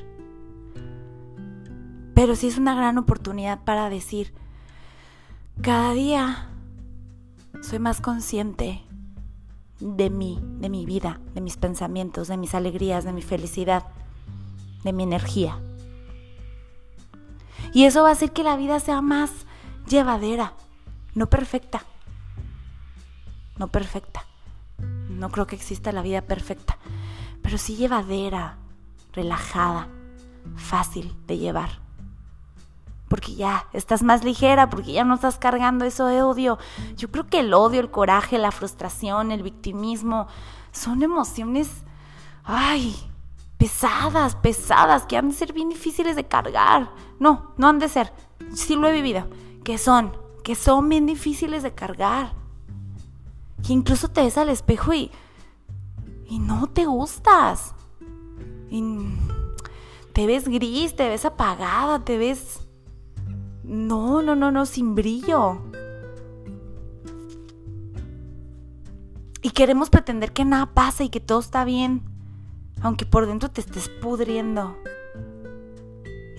Pero 2.13 2.37
sí 2.37 2.47
es 2.47 2.57
una 2.57 2.73
gran 2.73 2.97
oportunidad 2.97 3.65
para 3.65 3.89
decir, 3.89 4.33
cada 5.61 5.91
día 5.91 6.47
soy 7.61 7.79
más 7.79 7.99
consciente 7.99 8.86
de 9.79 10.09
mí, 10.09 10.39
de 10.59 10.69
mi 10.69 10.85
vida, 10.85 11.19
de 11.33 11.41
mis 11.41 11.57
pensamientos, 11.57 12.27
de 12.27 12.37
mis 12.37 12.55
alegrías, 12.55 13.03
de 13.03 13.13
mi 13.13 13.21
felicidad, 13.21 13.83
de 14.83 14.93
mi 14.93 15.03
energía. 15.03 15.59
Y 17.73 17.85
eso 17.85 18.03
va 18.03 18.09
a 18.09 18.13
hacer 18.13 18.31
que 18.31 18.43
la 18.43 18.57
vida 18.57 18.79
sea 18.79 19.01
más 19.01 19.31
llevadera, 19.87 20.53
no 21.13 21.29
perfecta. 21.29 21.83
No 23.57 23.67
perfecta. 23.67 24.25
No 25.09 25.29
creo 25.29 25.47
que 25.47 25.55
exista 25.55 25.91
la 25.91 26.03
vida 26.03 26.21
perfecta, 26.21 26.77
pero 27.41 27.57
sí 27.57 27.75
llevadera, 27.75 28.57
relajada, 29.13 29.87
fácil 30.55 31.15
de 31.25 31.39
llevar 31.39 31.86
porque 33.07 33.35
ya 33.35 33.67
estás 33.73 34.03
más 34.03 34.23
ligera, 34.23 34.69
porque 34.69 34.91
ya 34.91 35.03
no 35.03 35.15
estás 35.15 35.37
cargando 35.37 35.85
eso 35.85 36.05
de 36.07 36.21
odio. 36.21 36.57
Yo 36.95 37.09
creo 37.09 37.27
que 37.27 37.39
el 37.39 37.53
odio, 37.53 37.79
el 37.79 37.91
coraje, 37.91 38.37
la 38.37 38.51
frustración, 38.51 39.31
el 39.31 39.43
victimismo 39.43 40.27
son 40.71 41.03
emociones, 41.03 41.69
ay, 42.43 42.95
pesadas, 43.57 44.35
pesadas, 44.35 45.05
que 45.05 45.17
han 45.17 45.29
de 45.29 45.35
ser 45.35 45.53
bien 45.53 45.69
difíciles 45.69 46.15
de 46.15 46.27
cargar. 46.27 46.91
No, 47.19 47.53
no 47.57 47.67
han 47.67 47.79
de 47.79 47.89
ser, 47.89 48.13
sí 48.53 48.75
lo 48.75 48.87
he 48.87 48.91
vivido, 48.91 49.27
que 49.63 49.77
son, 49.77 50.15
que 50.43 50.55
son 50.55 50.89
bien 50.89 51.05
difíciles 51.05 51.63
de 51.63 51.73
cargar. 51.73 52.33
Que 53.65 53.73
incluso 53.73 54.09
te 54.09 54.21
ves 54.21 54.37
al 54.37 54.49
espejo 54.49 54.93
y, 54.93 55.11
y 56.27 56.39
no 56.39 56.67
te 56.67 56.85
gustas. 56.85 57.73
Y 58.69 58.83
te 60.13 60.27
ves 60.27 60.47
gris, 60.47 60.95
te 60.95 61.07
ves 61.09 61.25
apagada, 61.25 62.03
te 62.03 62.17
ves... 62.17 62.66
No, 63.67 64.21
no, 64.21 64.33
no, 64.33 64.49
no, 64.49 64.65
sin 64.65 64.95
brillo. 64.95 65.59
Y 69.41 69.49
queremos 69.51 69.89
pretender 69.89 70.31
que 70.31 70.45
nada 70.45 70.67
pasa 70.67 71.03
y 71.03 71.09
que 71.09 71.19
todo 71.19 71.41
está 71.41 71.65
bien, 71.65 72.01
aunque 72.81 73.05
por 73.05 73.27
dentro 73.27 73.51
te 73.51 73.59
estés 73.59 73.89
pudriendo. 74.01 74.77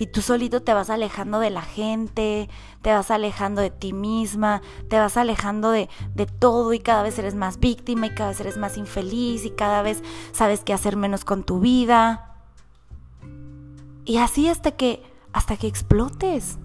Y 0.01 0.07
tú 0.07 0.23
solito 0.23 0.63
te 0.63 0.73
vas 0.73 0.89
alejando 0.89 1.39
de 1.39 1.51
la 1.51 1.61
gente, 1.61 2.49
te 2.81 2.93
vas 2.93 3.11
alejando 3.11 3.61
de 3.61 3.71
ti 3.71 3.93
misma, 3.93 4.63
te 4.89 4.99
vas 4.99 5.19
alejando 5.19 5.71
de, 5.71 5.91
de, 6.15 6.25
todo 6.25 6.73
y 6.73 6.79
cada 6.79 7.03
vez 7.03 7.19
eres 7.19 7.35
más 7.35 7.59
víctima 7.59 8.07
y 8.07 8.15
cada 8.15 8.31
vez 8.31 8.41
eres 8.41 8.57
más 8.57 8.79
infeliz 8.79 9.45
y 9.45 9.51
cada 9.51 9.83
vez 9.83 10.03
sabes 10.33 10.63
qué 10.65 10.73
hacer 10.73 10.97
menos 10.97 11.27
con 11.27 11.45
tu 11.45 11.61
vida. 11.61 12.37
Y 14.07 14.17
así 14.17 14.49
hasta 14.49 14.71
que, 14.71 15.03
hasta 15.33 15.59
que 15.59 15.67
explotes, 15.67 16.59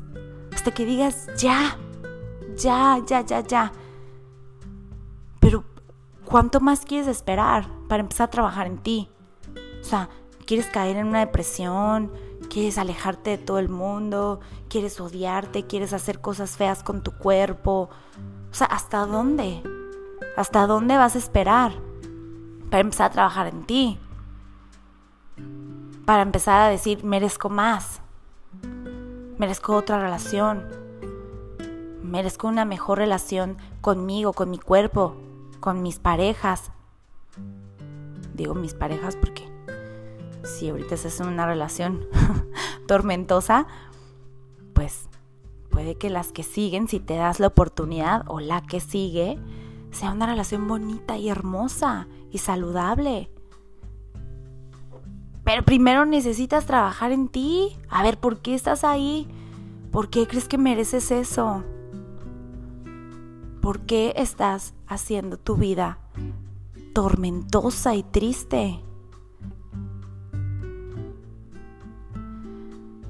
hasta 0.64 0.74
que 0.74 0.86
digas, 0.86 1.28
ya, 1.36 1.78
ya, 2.56 2.98
ya, 3.06 3.20
ya, 3.20 3.42
ya. 3.42 3.74
Pero, 5.42 5.66
¿cuánto 6.24 6.62
más 6.62 6.86
quieres 6.86 7.10
esperar 7.10 7.68
para 7.90 8.00
empezar 8.00 8.28
a 8.28 8.32
trabajar 8.32 8.68
en 8.68 8.78
ti? 8.78 9.10
O 9.82 9.84
sea, 9.84 10.08
¿quieres 10.46 10.68
caer 10.68 10.96
en 10.96 11.08
una 11.08 11.20
depresión? 11.20 12.14
quieres 12.50 12.78
alejarte 12.78 13.32
de 13.32 13.38
todo 13.40 13.60
el 13.60 13.68
mundo, 13.68 14.40
quieres 14.70 15.02
odiarte, 15.02 15.66
quieres 15.66 15.92
hacer 15.92 16.22
cosas 16.22 16.56
feas 16.56 16.84
con 16.84 17.02
tu 17.04 17.12
cuerpo. 17.12 17.90
O 18.50 18.54
sea, 18.54 18.68
¿hasta 18.68 19.06
dónde? 19.06 19.64
¿Hasta 20.38 20.66
dónde 20.66 20.96
vas 20.96 21.16
a 21.16 21.20
esperar 21.20 21.74
para 22.70 22.82
empezar 22.82 23.08
a 23.08 23.14
trabajar 23.14 23.48
en 23.48 23.66
ti? 23.66 24.00
Para 26.06 26.22
empezar 26.22 26.62
a 26.62 26.70
decir, 26.70 27.04
merezco 27.04 27.50
más, 27.50 28.03
merezco 29.38 29.76
otra 29.76 30.00
relación, 30.00 30.68
merezco 32.02 32.48
una 32.48 32.66
mejor 32.66 33.00
relación 33.00 33.58
conmigo, 33.82 34.34
con 34.34 34.50
mi 34.50 34.60
cuerpo, 34.60 35.16
con 35.60 35.82
mis 35.82 36.00
parejas. 36.00 36.72
Digo 38.34 38.56
mis 38.56 38.74
parejas 38.74 39.16
porque 39.16 39.50
si 40.44 40.70
ahorita 40.70 40.96
estás 40.96 41.20
en 41.20 41.28
una 41.28 41.46
relación 41.46 42.06
tormentosa, 42.88 43.68
pues 44.74 45.08
puede 45.70 45.96
que 45.96 46.10
las 46.10 46.32
que 46.32 46.44
siguen, 46.44 46.88
si 46.88 47.00
te 47.00 47.16
das 47.16 47.40
la 47.40 47.48
oportunidad, 47.48 48.24
o 48.28 48.40
la 48.40 48.62
que 48.62 48.80
sigue, 48.80 49.40
sea 49.92 50.12
una 50.12 50.26
relación 50.26 50.68
bonita 50.68 51.18
y 51.18 51.30
hermosa 51.30 52.08
y 52.32 52.40
saludable. 52.40 53.30
Pero 55.44 55.64
primero 55.64 56.06
necesitas 56.06 56.66
trabajar 56.66 57.12
en 57.12 57.28
ti. 57.28 57.78
A 57.90 58.04
ver, 58.04 58.20
¿por 58.20 58.40
qué 58.40 58.56
estás 58.56 58.84
ahí? 58.84 59.28
¿Por 59.92 60.10
qué 60.10 60.28
crees 60.28 60.48
que 60.48 60.58
mereces 60.58 61.12
eso? 61.12 61.64
¿Por 63.62 63.82
qué 63.82 64.14
estás 64.16 64.74
haciendo 64.88 65.38
tu 65.38 65.56
vida 65.56 66.00
tormentosa 66.94 67.96
y 67.96 68.04
triste? 68.04 68.80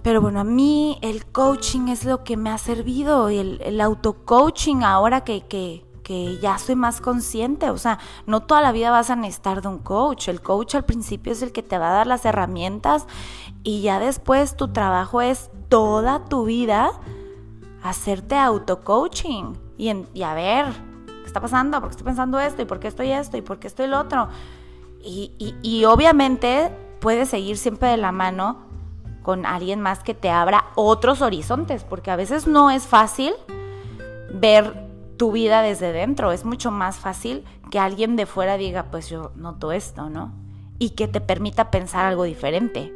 Pero 0.02 0.20
bueno, 0.20 0.42
a 0.42 0.44
mí 0.44 0.98
el 1.02 1.26
coaching 1.26 1.88
es 1.88 2.04
lo 2.04 2.26
que 2.26 2.36
me 2.36 2.50
ha 2.50 2.58
servido 2.58 3.30
el, 3.30 3.62
el 3.62 3.80
auto-coaching 3.80 4.84
ahora 4.84 5.24
que, 5.24 5.48
que, 5.48 5.86
que 6.04 6.38
ya 6.40 6.58
soy 6.58 6.76
más 6.76 7.02
consciente. 7.02 7.70
O 7.70 7.78
sea, 7.78 8.00
no 8.26 8.42
toda 8.42 8.62
la 8.62 8.72
vida 8.72 8.92
vas 8.92 9.10
a 9.10 9.16
necesitar 9.16 9.62
de 9.62 9.70
un 9.70 9.80
coach. 9.80 10.28
El 10.28 10.42
coach 10.42 10.76
al 10.76 10.86
principio 10.86 11.32
es 11.32 11.42
el 11.42 11.52
que 11.52 11.64
te 11.64 11.78
va 11.78 11.90
a 11.90 11.94
dar 11.94 12.08
las 12.08 12.26
herramientas 12.26 13.08
y 13.64 13.82
ya 13.82 14.00
después 14.00 14.56
tu 14.58 14.68
trabajo 14.74 15.22
es 15.22 15.50
toda 15.70 16.26
tu 16.26 16.46
vida 16.46 16.92
hacerte 17.82 18.38
auto-coaching 18.38 19.54
y, 19.78 19.90
a 20.22 20.34
ver, 20.34 20.66
¿qué 21.06 21.26
está 21.26 21.42
pasando? 21.42 21.80
¿Por 21.80 21.90
qué 21.90 21.94
estoy 21.94 22.06
pensando 22.06 22.40
esto? 22.40 22.62
¿Y 22.62 22.66
por 22.66 22.80
qué 22.80 22.88
estoy 22.88 23.12
esto? 23.12 23.38
¿Y 23.38 23.42
por 23.42 23.60
qué 23.60 23.68
estoy 23.68 23.86
el 23.86 23.94
otro? 23.94 24.30
Y 25.04 25.84
obviamente 25.86 26.72
puedes 27.02 27.30
seguir 27.30 27.58
siempre 27.58 27.90
de 27.90 27.98
la 27.98 28.14
mano 28.14 28.60
con 29.24 29.46
alguien 29.46 29.82
más 29.82 30.00
que 30.00 30.14
te 30.14 30.30
abra 30.30 30.66
otros 30.76 31.22
horizontes, 31.22 31.84
porque 31.84 32.12
a 32.12 32.16
veces 32.16 32.46
no 32.46 32.72
es 32.72 32.88
fácil 32.88 33.34
ver 34.34 34.93
tu 35.18 35.32
vida 35.32 35.62
desde 35.62 35.92
dentro, 35.92 36.32
es 36.32 36.46
mucho 36.46 36.72
más 36.72 36.98
fácil 36.98 37.44
que 37.72 37.80
alguien 37.80 38.16
de 38.16 38.26
fuera 38.26 38.58
diga, 38.58 38.86
pues 38.92 39.10
yo 39.10 39.32
noto 39.36 39.72
esto, 39.72 40.10
¿no? 40.10 40.34
Y 40.80 40.92
que 40.92 41.08
te 41.08 41.22
permita 41.22 41.72
pensar 41.72 42.06
algo 42.06 42.24
diferente 42.24 42.94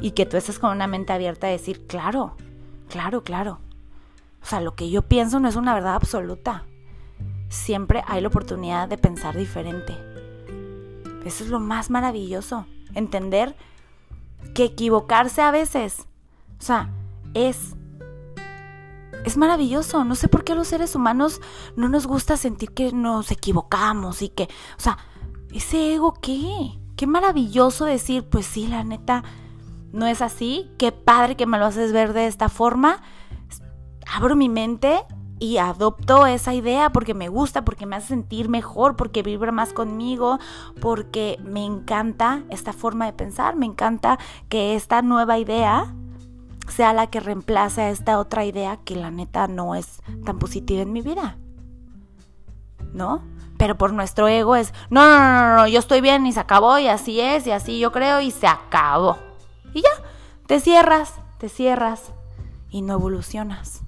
y 0.00 0.12
que 0.12 0.26
tú 0.26 0.36
estés 0.36 0.58
con 0.58 0.70
una 0.70 0.86
mente 0.86 1.12
abierta 1.12 1.46
a 1.46 1.50
decir, 1.50 1.86
claro, 1.86 2.36
claro, 2.88 3.22
claro. 3.22 3.60
O 4.42 4.46
sea, 4.46 4.60
lo 4.60 4.74
que 4.74 4.90
yo 4.90 5.02
pienso 5.02 5.40
no 5.40 5.48
es 5.48 5.56
una 5.56 5.74
verdad 5.74 5.94
absoluta. 5.94 6.64
Siempre 7.48 8.02
hay 8.06 8.20
la 8.20 8.28
oportunidad 8.28 8.88
de 8.88 8.98
pensar 8.98 9.36
diferente. 9.36 9.96
Eso 11.24 11.44
es 11.44 11.50
lo 11.50 11.60
más 11.60 11.90
maravilloso, 11.90 12.66
entender 12.94 13.56
que 14.54 14.64
equivocarse 14.64 15.42
a 15.42 15.50
veces. 15.50 16.06
O 16.58 16.62
sea, 16.62 16.90
es 17.34 17.74
es 19.24 19.36
maravilloso. 19.36 20.04
No 20.04 20.14
sé 20.14 20.28
por 20.28 20.44
qué 20.44 20.52
a 20.52 20.56
los 20.56 20.68
seres 20.68 20.94
humanos 20.94 21.40
no 21.76 21.88
nos 21.88 22.06
gusta 22.06 22.36
sentir 22.36 22.72
que 22.72 22.92
nos 22.92 23.30
equivocamos 23.30 24.22
y 24.22 24.28
que, 24.28 24.44
o 24.44 24.80
sea, 24.80 24.98
ese 25.52 25.94
ego 25.94 26.14
qué? 26.14 26.78
Qué 26.96 27.06
maravilloso 27.06 27.84
decir, 27.84 28.24
pues 28.28 28.46
sí, 28.46 28.66
la 28.66 28.84
neta 28.84 29.22
no 29.92 30.06
es 30.06 30.22
así. 30.22 30.70
Qué 30.78 30.92
padre 30.92 31.36
que 31.36 31.46
me 31.46 31.58
lo 31.58 31.66
haces 31.66 31.92
ver 31.92 32.12
de 32.12 32.26
esta 32.26 32.48
forma. 32.48 33.02
Abro 34.10 34.36
mi 34.36 34.48
mente 34.48 35.04
y 35.38 35.58
adopto 35.58 36.26
esa 36.26 36.54
idea 36.54 36.90
porque 36.90 37.14
me 37.14 37.28
gusta, 37.28 37.64
porque 37.64 37.86
me 37.86 37.96
hace 37.96 38.08
sentir 38.08 38.48
mejor, 38.48 38.96
porque 38.96 39.22
vibra 39.22 39.52
más 39.52 39.72
conmigo, 39.72 40.38
porque 40.80 41.38
me 41.44 41.64
encanta 41.64 42.42
esta 42.50 42.72
forma 42.72 43.06
de 43.06 43.12
pensar, 43.12 43.54
me 43.56 43.66
encanta 43.66 44.18
que 44.48 44.74
esta 44.74 45.02
nueva 45.02 45.38
idea 45.38 45.94
sea 46.68 46.92
la 46.92 47.08
que 47.08 47.20
reemplace 47.20 47.82
a 47.82 47.90
esta 47.90 48.18
otra 48.18 48.44
idea 48.44 48.78
que 48.84 48.96
la 48.96 49.10
neta 49.10 49.48
no 49.48 49.74
es 49.74 50.02
tan 50.24 50.38
positiva 50.38 50.82
en 50.82 50.92
mi 50.92 51.02
vida. 51.02 51.38
¿No? 52.92 53.22
Pero 53.58 53.76
por 53.76 53.92
nuestro 53.92 54.28
ego 54.28 54.54
es, 54.54 54.72
no, 54.88 55.04
no, 55.04 55.18
no, 55.18 55.56
no, 55.56 55.68
yo 55.68 55.80
estoy 55.80 56.00
bien 56.00 56.26
y 56.26 56.32
se 56.32 56.40
acabó 56.40 56.78
y 56.78 56.86
así 56.86 57.20
es 57.20 57.46
y 57.46 57.50
así 57.50 57.78
yo 57.80 57.90
creo 57.90 58.20
y 58.20 58.30
se 58.30 58.46
acabó. 58.46 59.18
Y 59.74 59.82
ya, 59.82 59.90
te 60.46 60.60
cierras, 60.60 61.14
te 61.38 61.48
cierras 61.48 62.12
y 62.70 62.82
no 62.82 62.94
evolucionas. 62.94 63.82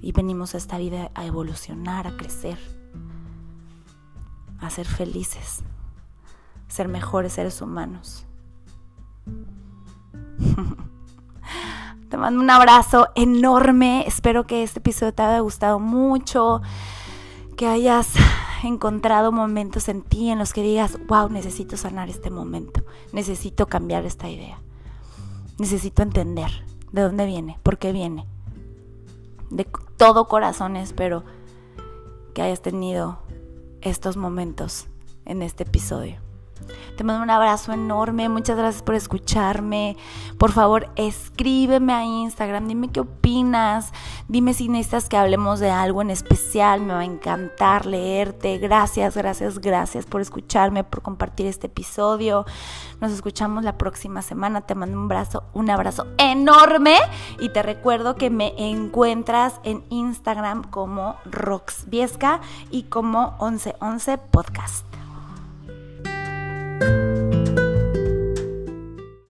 Y 0.00 0.12
venimos 0.12 0.54
a 0.54 0.58
esta 0.58 0.78
vida 0.78 1.10
a 1.14 1.26
evolucionar, 1.26 2.06
a 2.06 2.16
crecer, 2.16 2.58
a 4.60 4.70
ser 4.70 4.86
felices, 4.86 5.62
ser 6.68 6.86
mejores 6.86 7.32
seres 7.32 7.60
humanos. 7.60 8.25
Te 12.08 12.16
mando 12.16 12.40
un 12.40 12.50
abrazo 12.50 13.08
enorme. 13.14 14.04
Espero 14.06 14.46
que 14.46 14.62
este 14.62 14.78
episodio 14.78 15.12
te 15.12 15.22
haya 15.22 15.40
gustado 15.40 15.80
mucho. 15.80 16.62
Que 17.56 17.66
hayas 17.66 18.12
encontrado 18.62 19.32
momentos 19.32 19.88
en 19.88 20.02
ti 20.02 20.30
en 20.30 20.38
los 20.38 20.52
que 20.52 20.62
digas, 20.62 20.98
wow, 21.08 21.28
necesito 21.28 21.76
sanar 21.76 22.08
este 22.08 22.30
momento. 22.30 22.84
Necesito 23.12 23.66
cambiar 23.66 24.04
esta 24.04 24.28
idea. 24.28 24.60
Necesito 25.58 26.02
entender 26.02 26.64
de 26.92 27.02
dónde 27.02 27.26
viene, 27.26 27.58
por 27.62 27.78
qué 27.78 27.92
viene 27.92 28.26
de 29.50 29.66
todo 29.96 30.26
corazón 30.26 30.76
espero 30.76 31.24
que 32.34 32.42
hayas 32.42 32.60
tenido 32.60 33.18
estos 33.80 34.16
momentos 34.16 34.88
en 35.24 35.42
este 35.42 35.62
episodio. 35.62 36.25
Te 36.96 37.04
mando 37.04 37.22
un 37.22 37.30
abrazo 37.30 37.72
enorme, 37.72 38.28
muchas 38.28 38.56
gracias 38.56 38.82
por 38.82 38.94
escucharme. 38.94 39.96
Por 40.38 40.52
favor, 40.52 40.88
escríbeme 40.96 41.92
a 41.92 42.04
Instagram, 42.04 42.66
dime 42.68 42.88
qué 42.88 43.00
opinas, 43.00 43.92
dime 44.28 44.54
si 44.54 44.68
necesitas 44.68 45.08
que 45.08 45.16
hablemos 45.16 45.60
de 45.60 45.70
algo 45.70 46.00
en 46.00 46.10
especial, 46.10 46.80
me 46.80 46.94
va 46.94 47.00
a 47.00 47.04
encantar 47.04 47.84
leerte. 47.84 48.58
Gracias, 48.58 49.16
gracias, 49.16 49.58
gracias 49.58 50.06
por 50.06 50.20
escucharme, 50.22 50.84
por 50.84 51.02
compartir 51.02 51.46
este 51.46 51.66
episodio. 51.66 52.46
Nos 53.00 53.12
escuchamos 53.12 53.62
la 53.62 53.76
próxima 53.76 54.22
semana. 54.22 54.62
Te 54.62 54.74
mando 54.74 54.96
un 54.96 55.04
abrazo, 55.04 55.44
un 55.52 55.68
abrazo 55.68 56.06
enorme 56.16 56.96
y 57.38 57.50
te 57.50 57.62
recuerdo 57.62 58.16
que 58.16 58.30
me 58.30 58.54
encuentras 58.56 59.60
en 59.64 59.84
Instagram 59.90 60.62
como 60.70 61.16
Roxviesca 61.26 62.40
y 62.70 62.84
como 62.84 63.36
1111 63.40 64.18
Podcast. 64.18 64.85